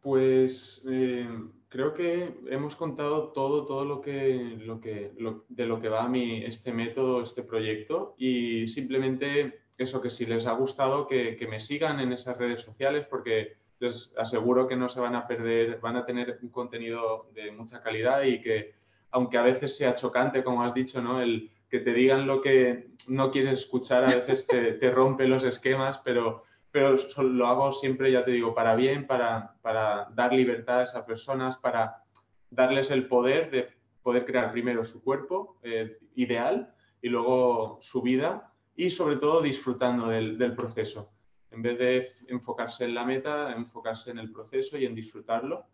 Pues 0.01 0.85
eh, 0.89 1.27
creo 1.69 1.93
que 1.93 2.33
hemos 2.49 2.75
contado 2.75 3.29
todo, 3.29 3.65
todo 3.65 3.83
lo 3.85 4.01
que, 4.01 4.57
lo 4.59 4.79
que, 4.79 5.11
de 5.49 5.65
lo 5.65 5.81
que 5.81 5.89
va 5.89 6.03
a 6.03 6.09
mí 6.09 6.43
este 6.45 6.71
método, 6.71 7.21
este 7.21 7.43
proyecto 7.43 8.15
y 8.17 8.67
simplemente 8.67 9.66
eso 9.77 10.01
que 10.01 10.09
si 10.09 10.25
les 10.25 10.45
ha 10.45 10.53
gustado 10.53 11.07
que, 11.07 11.35
que, 11.35 11.47
me 11.47 11.59
sigan 11.59 11.99
en 11.99 12.11
esas 12.13 12.37
redes 12.37 12.61
sociales 12.61 13.05
porque 13.09 13.57
les 13.79 14.15
aseguro 14.17 14.67
que 14.67 14.75
no 14.75 14.89
se 14.89 14.99
van 14.99 15.15
a 15.15 15.27
perder, 15.27 15.79
van 15.79 15.97
a 15.97 16.05
tener 16.05 16.39
un 16.41 16.49
contenido 16.49 17.29
de 17.33 17.51
mucha 17.51 17.81
calidad 17.81 18.23
y 18.23 18.41
que 18.41 18.73
aunque 19.11 19.37
a 19.37 19.43
veces 19.43 19.77
sea 19.77 19.95
chocante, 19.95 20.43
como 20.43 20.63
has 20.63 20.73
dicho, 20.73 21.01
¿no? 21.01 21.21
El 21.21 21.51
que 21.69 21.79
te 21.79 21.93
digan 21.93 22.27
lo 22.27 22.41
que 22.41 22.89
no 23.07 23.31
quieres 23.31 23.59
escuchar 23.59 24.03
a 24.03 24.15
veces 24.15 24.47
te, 24.47 24.71
te 24.73 24.91
rompe 24.91 25.27
los 25.27 25.43
esquemas, 25.43 25.99
pero 25.99 26.43
pero 26.71 26.95
lo 27.23 27.47
hago 27.47 27.71
siempre, 27.71 28.11
ya 28.11 28.23
te 28.23 28.29
digo, 28.29 28.53
para 28.53 28.75
bien, 28.75 29.07
para, 29.07 29.55
para 29.63 30.09
dar 30.13 30.33
libertad 30.33 30.81
a 30.81 30.83
esas 30.83 31.05
personas, 31.05 31.57
para 31.57 32.03
darles 32.51 32.91
el 32.91 33.07
poder 33.07 33.49
de 33.49 33.69
poder 34.03 34.25
crear 34.25 34.51
primero 34.51 34.85
su 34.85 35.03
cuerpo 35.03 35.57
eh, 35.63 35.97
ideal 36.15 36.73
y 37.01 37.09
luego 37.09 37.79
su 37.81 38.01
vida 38.01 38.46
y 38.77 38.89
sobre 38.89 39.17
todo 39.17 39.41
disfrutando 39.41 40.07
del, 40.07 40.37
del, 40.37 40.55
proceso. 40.55 41.11
En 41.51 41.61
vez 41.61 41.77
de 41.77 42.13
enfocarse 42.27 42.85
en 42.85 42.93
la 42.93 43.03
meta, 43.03 43.51
enfocarse 43.51 44.11
en 44.11 44.19
el 44.19 44.31
proceso 44.31 44.77
y 44.77 44.85
en 44.85 44.95
disfrutarlo. 44.95 45.65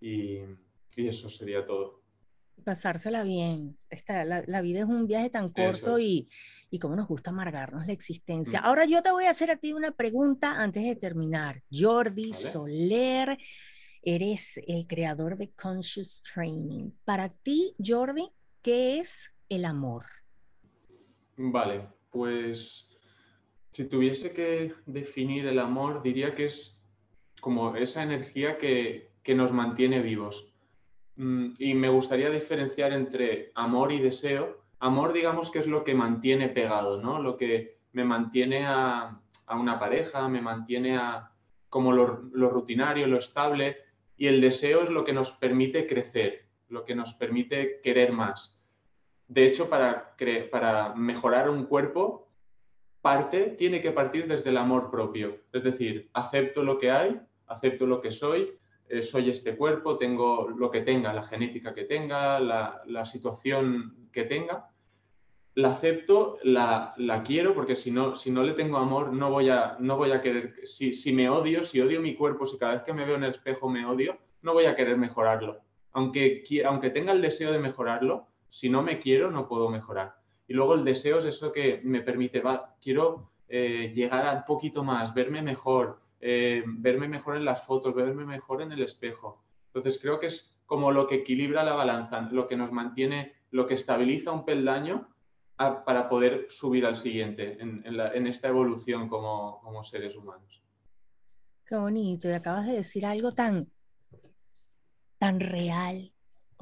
Y, 0.00 0.40
y 0.96 1.08
eso 1.08 1.30
sería 1.30 1.64
todo 1.64 2.02
pasársela 2.62 3.24
bien. 3.24 3.76
Esta, 3.90 4.24
la, 4.24 4.60
vida 4.60 4.80
es 4.80 4.86
un 4.86 5.06
viaje 5.06 5.30
tan 5.30 5.50
corto 5.50 5.98
y, 5.98 6.28
y 6.70 6.78
cómo 6.78 6.96
nos 6.96 7.08
gusta 7.08 7.30
amargarnos 7.30 7.86
la 7.86 7.92
existencia. 7.92 8.60
Mm. 8.60 8.64
Ahora 8.64 8.84
yo 8.84 9.02
te 9.02 9.10
voy 9.10 9.24
a 9.24 9.30
hacer 9.30 9.50
a 9.50 9.56
ti 9.56 9.72
una 9.72 9.92
pregunta 9.92 10.60
antes 10.62 10.84
de 10.84 10.96
terminar. 10.96 11.62
Jordi 11.70 12.32
Soler, 12.32 13.38
eres 14.02 14.60
el 14.66 14.86
creador 14.86 15.36
de 15.36 15.50
Conscious 15.50 16.22
Training. 16.22 16.90
Para 17.04 17.30
ti, 17.30 17.74
Jordi, 17.84 18.30
¿qué 18.60 18.98
es 18.98 19.32
el 19.48 19.64
amor? 19.64 20.06
Vale, 21.36 21.88
pues 22.12 22.90
si 23.70 23.84
tuviese 23.84 24.32
que 24.32 24.74
definir 24.86 25.46
el 25.46 25.58
amor, 25.58 26.02
diría 26.02 26.36
que 26.36 26.46
es 26.46 26.80
como 27.40 27.74
esa 27.74 28.04
energía 28.04 28.58
que, 28.58 29.10
que 29.24 29.34
nos 29.34 29.50
mantiene 29.52 30.00
vivos 30.00 30.52
Mm, 31.16 31.52
y 31.58 31.74
me 31.74 31.88
gustaría 31.88 32.30
diferenciar 32.30 32.92
entre 32.92 33.52
amor 33.54 33.92
y 33.92 34.00
deseo. 34.00 34.62
Amor, 34.78 35.12
digamos 35.12 35.50
que 35.50 35.58
es 35.58 35.66
lo 35.66 35.84
que 35.84 35.94
mantiene 35.94 36.48
pegado, 36.48 37.00
¿no? 37.00 37.20
Lo 37.20 37.36
que 37.36 37.78
me 37.92 38.04
mantiene 38.04 38.64
a, 38.66 39.18
una 39.50 39.78
pareja, 39.78 40.28
me 40.28 40.40
mantiene 40.40 40.96
a 40.96 41.30
como 41.68 41.92
lo, 41.92 42.06
rutinario, 42.50 43.06
lo 43.06 43.18
estable. 43.18 43.76
Y 44.16 44.26
el 44.26 44.40
deseo 44.40 44.82
es 44.82 44.90
lo 44.90 45.04
que 45.04 45.12
nos 45.12 45.30
permite 45.32 45.86
crecer, 45.86 46.46
lo 46.68 46.84
que 46.84 46.94
nos 46.94 47.14
permite 47.14 47.80
querer 47.82 48.12
más. 48.12 48.61
De 49.32 49.46
hecho, 49.46 49.70
para, 49.70 50.94
mejorar 50.94 51.48
un 51.48 51.64
cuerpo, 51.64 52.28
parte, 53.00 53.54
tiene 53.56 53.80
que 53.80 53.90
partir 53.90 54.28
desde 54.28 54.50
el 54.50 54.58
amor 54.58 54.90
propio. 54.90 55.38
Es 55.54 55.62
decir, 55.62 56.10
acepto 56.12 56.62
lo 56.62 56.78
que 56.78 56.90
hay, 56.90 57.18
acepto 57.46 57.86
lo 57.86 58.02
que 58.02 58.12
soy 58.12 58.58
eh, 58.90 59.02
soy 59.02 59.30
este 59.30 59.56
cuerpo, 59.56 59.96
tengo 59.96 60.50
lo 60.50 60.70
que 60.70 60.82
tenga, 60.82 61.14
la 61.14 61.22
genética 61.22 61.72
que 61.72 61.84
tenga, 61.84 62.38
la, 62.40 63.06
situación 63.06 64.10
que 64.12 64.24
tenga, 64.24 64.68
la 65.54 65.72
acepto, 65.72 66.38
la, 66.42 66.94
quiero, 67.26 67.54
porque 67.54 67.74
si 67.74 67.90
no, 67.90 68.14
si 68.14 68.30
no 68.30 68.42
le 68.42 68.52
tengo 68.52 68.76
amor, 68.76 69.14
no 69.14 69.30
voy 69.30 69.48
a, 69.48 69.76
no 69.78 69.96
voy 69.96 70.10
a 70.12 70.20
querer, 70.20 70.56
si, 70.64 70.92
si 70.92 71.14
me 71.14 71.30
odio, 71.30 71.64
si 71.64 71.80
odio 71.80 72.02
mi 72.02 72.14
cuerpo, 72.14 72.44
si 72.44 72.58
cada 72.58 72.74
vez 72.74 72.82
que 72.82 72.92
me 72.92 73.06
veo 73.06 73.16
en 73.16 73.24
el 73.24 73.30
espejo 73.30 73.70
me 73.70 73.86
odio, 73.86 74.18
no 74.42 74.52
voy 74.52 74.66
a 74.66 74.76
querer 74.76 74.98
mejorarlo. 74.98 75.62
Aunque, 75.92 76.44
aunque 76.66 76.90
tenga 76.90 77.12
el 77.12 77.22
deseo 77.22 77.50
de 77.50 77.60
mejorarlo, 77.60 78.28
si 78.52 78.68
no 78.68 78.82
me 78.82 79.00
quiero, 79.00 79.30
no 79.30 79.48
puedo 79.48 79.70
mejorar. 79.70 80.14
Y 80.46 80.52
luego 80.52 80.74
el 80.74 80.84
deseo 80.84 81.16
es 81.16 81.24
eso 81.24 81.50
que 81.52 81.80
me 81.84 82.02
permite, 82.02 82.40
va, 82.40 82.76
quiero 82.82 83.30
eh, 83.48 83.92
llegar 83.94 84.26
a 84.26 84.32
un 84.32 84.44
poquito 84.44 84.84
más, 84.84 85.14
verme 85.14 85.40
mejor, 85.40 86.02
eh, 86.20 86.62
verme 86.66 87.08
mejor 87.08 87.38
en 87.38 87.46
las 87.46 87.64
fotos, 87.64 87.94
verme 87.94 88.26
mejor 88.26 88.60
en 88.60 88.70
el 88.72 88.82
espejo. 88.82 89.42
Entonces 89.68 89.98
creo 89.98 90.20
que 90.20 90.26
es 90.26 90.60
como 90.66 90.92
lo 90.92 91.06
que 91.06 91.14
equilibra 91.16 91.64
la 91.64 91.72
balanza, 91.72 92.28
lo 92.30 92.46
que 92.46 92.58
nos 92.58 92.72
mantiene, 92.72 93.32
lo 93.52 93.66
que 93.66 93.72
estabiliza 93.72 94.32
un 94.32 94.44
peldaño 94.44 95.08
para 95.56 96.10
poder 96.10 96.46
subir 96.50 96.84
al 96.84 96.96
siguiente 96.96 97.56
en, 97.58 98.26
esta 98.26 98.48
evolución 98.48 99.08
como, 99.08 99.60
como, 99.62 99.82
seres 99.82 100.14
humanos. 100.14 100.62
Qué 101.64 101.76
bonito, 101.76 102.28
y 102.28 102.32
acabas 102.32 102.66
de 102.66 102.74
decir 102.74 103.06
algo 103.06 103.32
tan, 103.32 103.70
tan 105.18 105.40
real 105.40 106.11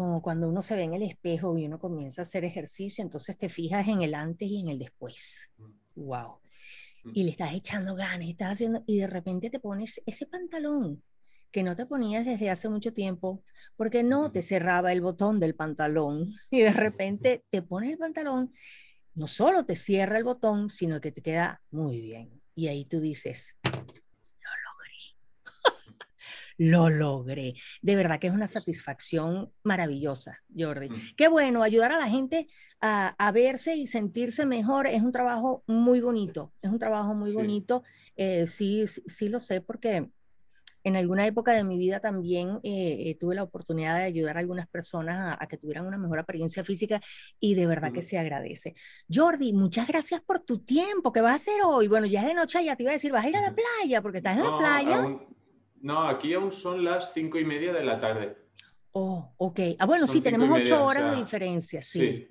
como 0.00 0.22
cuando 0.22 0.48
uno 0.48 0.62
se 0.62 0.76
ve 0.76 0.84
en 0.84 0.94
el 0.94 1.02
espejo 1.02 1.58
y 1.58 1.66
uno 1.66 1.78
comienza 1.78 2.22
a 2.22 2.24
hacer 2.24 2.42
ejercicio, 2.42 3.04
entonces 3.04 3.36
te 3.36 3.50
fijas 3.50 3.86
en 3.86 4.00
el 4.00 4.14
antes 4.14 4.48
y 4.48 4.60
en 4.60 4.68
el 4.68 4.78
después. 4.78 5.50
Wow. 5.94 6.38
Mm 7.04 7.10
y 7.12 7.22
le 7.24 7.30
estás 7.32 7.52
echando 7.52 7.94
ganas 7.94 8.26
y 8.26 8.30
estás 8.30 8.52
haciendo, 8.52 8.82
y 8.86 8.98
de 8.98 9.06
repente 9.06 9.50
te 9.50 9.60
pones 9.60 10.00
ese 10.06 10.24
pantalón 10.24 11.02
que 11.50 11.62
no 11.62 11.76
te 11.76 11.84
ponías 11.84 12.24
desde 12.24 12.48
hace 12.48 12.70
mucho 12.70 12.94
tiempo, 12.94 13.44
porque 13.76 14.02
no 14.02 14.32
te 14.32 14.40
cerraba 14.40 14.90
el 14.90 15.02
botón 15.02 15.38
del 15.38 15.54
pantalón 15.54 16.32
y 16.50 16.60
de 16.60 16.72
repente 16.72 17.44
te 17.50 17.60
pones 17.60 17.90
el 17.90 17.98
pantalón, 17.98 18.54
no 19.14 19.26
solo 19.26 19.66
te 19.66 19.76
cierra 19.76 20.16
el 20.16 20.24
botón, 20.24 20.70
sino 20.70 20.98
que 21.02 21.12
te 21.12 21.20
queda 21.20 21.60
muy 21.70 22.00
bien. 22.00 22.40
Y 22.54 22.68
ahí 22.68 22.86
tú 22.86 23.00
dices, 23.00 23.54
lo 26.60 26.90
logré. 26.90 27.54
De 27.80 27.96
verdad 27.96 28.20
que 28.20 28.26
es 28.26 28.34
una 28.34 28.46
satisfacción 28.46 29.50
maravillosa, 29.62 30.42
Jordi. 30.54 30.90
Mm. 30.90 30.94
Qué 31.16 31.26
bueno, 31.28 31.62
ayudar 31.62 31.90
a 31.90 31.98
la 31.98 32.06
gente 32.06 32.48
a, 32.82 33.32
verse 33.32 33.76
y 33.76 33.86
sentirse 33.86 34.44
mejor 34.44 34.86
es 34.86 35.00
un 35.00 35.10
trabajo 35.10 35.64
muy 35.66 36.02
bonito, 36.02 36.52
es 36.60 36.70
un 36.70 36.78
trabajo 36.78 37.14
muy 37.14 37.32
bonito. 37.32 37.82
Eh, 38.14 38.46
sí, 38.46 38.86
sí, 38.86 39.28
lo 39.28 39.40
sé 39.40 39.62
porque 39.62 40.10
en 40.84 40.96
alguna 40.96 41.26
época 41.26 41.52
de 41.52 41.64
mi 41.64 41.78
vida 41.78 41.98
también 41.98 42.60
eh, 42.62 43.08
eh, 43.08 43.16
tuve 43.18 43.34
la 43.34 43.42
oportunidad 43.42 43.96
de 43.96 44.04
ayudar 44.04 44.36
a 44.36 44.40
algunas 44.40 44.68
personas 44.68 45.38
a, 45.40 45.46
que 45.46 45.56
tuvieran 45.56 45.86
una 45.86 45.96
mejor 45.96 46.18
apariencia 46.18 46.62
física 46.62 47.00
y 47.38 47.54
de 47.54 47.66
verdad 47.66 47.90
que 47.90 48.02
se 48.02 48.18
agradece. 48.18 48.74
Jordi, 49.10 49.54
muchas 49.54 49.86
gracias 49.86 50.20
por 50.20 50.40
tu 50.40 50.58
tiempo. 50.58 51.10
¿Qué 51.10 51.22
vas 51.22 51.32
a 51.32 51.36
hacer 51.36 51.62
hoy? 51.64 51.88
Bueno, 51.88 52.06
ya 52.06 52.20
es 52.20 52.26
de 52.26 52.34
noche, 52.34 52.62
ya 52.62 52.76
te 52.76 52.82
iba 52.82 52.92
a 52.92 52.94
decir, 52.94 53.12
vas 53.12 53.24
a 53.24 53.30
ir 53.30 53.36
a 53.38 53.40
la 53.40 53.54
playa 53.54 54.02
porque 54.02 54.18
estás 54.18 54.36
en 54.36 54.44
la 54.44 54.58
playa. 54.58 55.18
No, 55.80 56.02
aquí 56.02 56.34
aún 56.34 56.52
son 56.52 56.84
las 56.84 57.12
cinco 57.12 57.38
y 57.38 57.44
media 57.44 57.72
de 57.72 57.84
la 57.84 58.00
tarde. 58.00 58.36
Oh, 58.92 59.32
ok. 59.36 59.60
Ah, 59.78 59.86
bueno, 59.86 60.06
sí, 60.06 60.20
tenemos 60.20 60.50
ocho 60.50 60.84
horas 60.84 61.12
de 61.12 61.16
diferencia, 61.16 61.80
sí. 61.82 62.28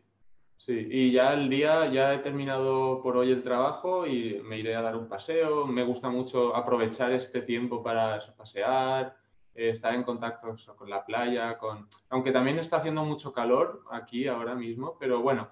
Sí, 0.58 0.88
y 0.92 1.12
ya 1.14 1.34
el 1.34 1.50
día, 1.50 1.90
ya 1.90 2.14
he 2.14 2.18
terminado 2.18 3.02
por 3.02 3.16
hoy 3.16 3.32
el 3.32 3.44
trabajo 3.44 4.06
y 4.06 4.42
me 4.44 4.60
iré 4.60 4.76
a 4.76 4.82
dar 4.82 4.98
un 4.98 5.08
paseo. 5.08 5.66
Me 5.66 5.84
gusta 5.84 6.10
mucho 6.10 6.54
aprovechar 6.54 7.14
este 7.14 7.42
tiempo 7.42 7.82
para 7.82 8.20
pasear, 8.36 9.16
eh, 9.56 9.70
estar 9.70 9.94
en 9.96 10.04
contacto 10.04 10.54
con 10.76 10.90
la 10.90 11.06
playa, 11.06 11.58
con... 11.58 11.88
aunque 12.10 12.34
también 12.34 12.60
está 12.60 12.78
haciendo 12.78 13.06
mucho 13.06 13.32
calor 13.32 13.84
aquí 13.90 14.28
ahora 14.28 14.54
mismo, 14.54 14.98
pero 15.00 15.22
bueno, 15.22 15.50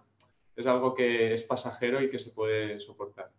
es 0.57 0.67
algo 0.67 0.93
que 0.93 1.33
es 1.33 1.43
pasajero 1.43 2.01
y 2.01 2.09
que 2.09 2.19
se 2.19 2.31
puede 2.31 2.77
soportar. 2.81 3.31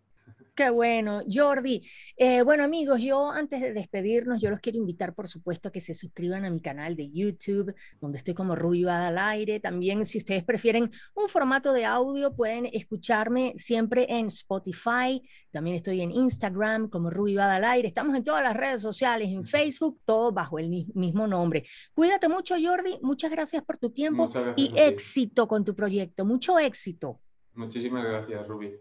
Qué 0.59 0.71
bueno, 0.71 1.21
Jordi. 1.33 1.89
Eh, 2.17 2.43
bueno, 2.43 2.65
amigos, 2.65 3.01
yo 3.01 3.31
antes 3.31 3.61
de 3.61 3.73
despedirnos, 3.73 4.41
yo 4.41 4.51
los 4.51 4.59
quiero 4.59 4.77
invitar, 4.77 5.15
por 5.15 5.29
supuesto, 5.29 5.69
a 5.69 5.71
que 5.71 5.79
se 5.79 5.95
suscriban 5.95 6.45
a 6.45 6.51
mi 6.51 6.61
canal 6.61 6.97
de 6.97 7.09
YouTube, 7.13 7.73
donde 8.01 8.19
estoy 8.19 8.35
como 8.35 8.57
Ruby 8.57 8.83
Bada 8.83 9.07
al 9.07 9.19
aire. 9.19 9.61
También, 9.61 10.05
si 10.05 10.19
ustedes 10.19 10.43
prefieren 10.43 10.91
un 11.15 11.29
formato 11.29 11.73
de 11.73 11.85
audio, 11.85 12.35
pueden 12.35 12.67
escucharme 12.73 13.53
siempre 13.55 14.07
en 14.09 14.27
Spotify. 14.27 15.23
También 15.53 15.77
estoy 15.77 16.01
en 16.01 16.11
Instagram 16.11 16.89
como 16.89 17.09
Ruby 17.09 17.37
Bada 17.37 17.55
al 17.55 17.65
aire. 17.65 17.87
Estamos 17.87 18.17
en 18.17 18.25
todas 18.25 18.43
las 18.43 18.57
redes 18.57 18.83
sociales, 18.83 19.31
en 19.31 19.45
Facebook, 19.45 20.01
todo 20.05 20.33
bajo 20.33 20.59
el 20.59 20.71
mismo 20.93 21.29
nombre. 21.29 21.63
Cuídate 21.95 22.29
mucho, 22.29 22.57
Jordi. 22.61 22.99
Muchas 23.01 23.31
gracias 23.31 23.63
por 23.63 23.79
tu 23.79 23.91
tiempo 23.91 24.29
y 24.57 24.73
éxito 24.77 25.47
con 25.47 25.65
tu 25.65 25.77
proyecto. 25.77 26.25
Mucho 26.25 26.59
éxito. 26.59 27.21
Muchísimas 27.55 28.05
gracias, 28.05 28.49
Ruby. 28.49 28.75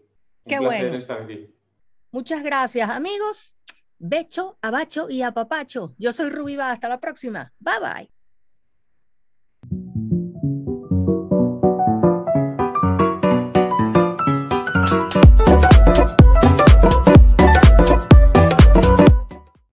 Qué 0.43 0.59
bueno. 0.59 0.95
estar 0.95 1.21
aquí. 1.21 1.53
Muchas 2.11 2.43
gracias, 2.43 2.89
amigos. 2.89 3.55
Becho, 3.99 4.57
abacho 4.61 5.09
y 5.09 5.21
apapacho. 5.23 5.95
Yo 5.97 6.11
soy 6.11 6.29
Rubiva. 6.29 6.71
Hasta 6.71 6.89
la 6.89 6.99
próxima. 6.99 7.53
Bye 7.59 7.79
bye. 7.79 8.16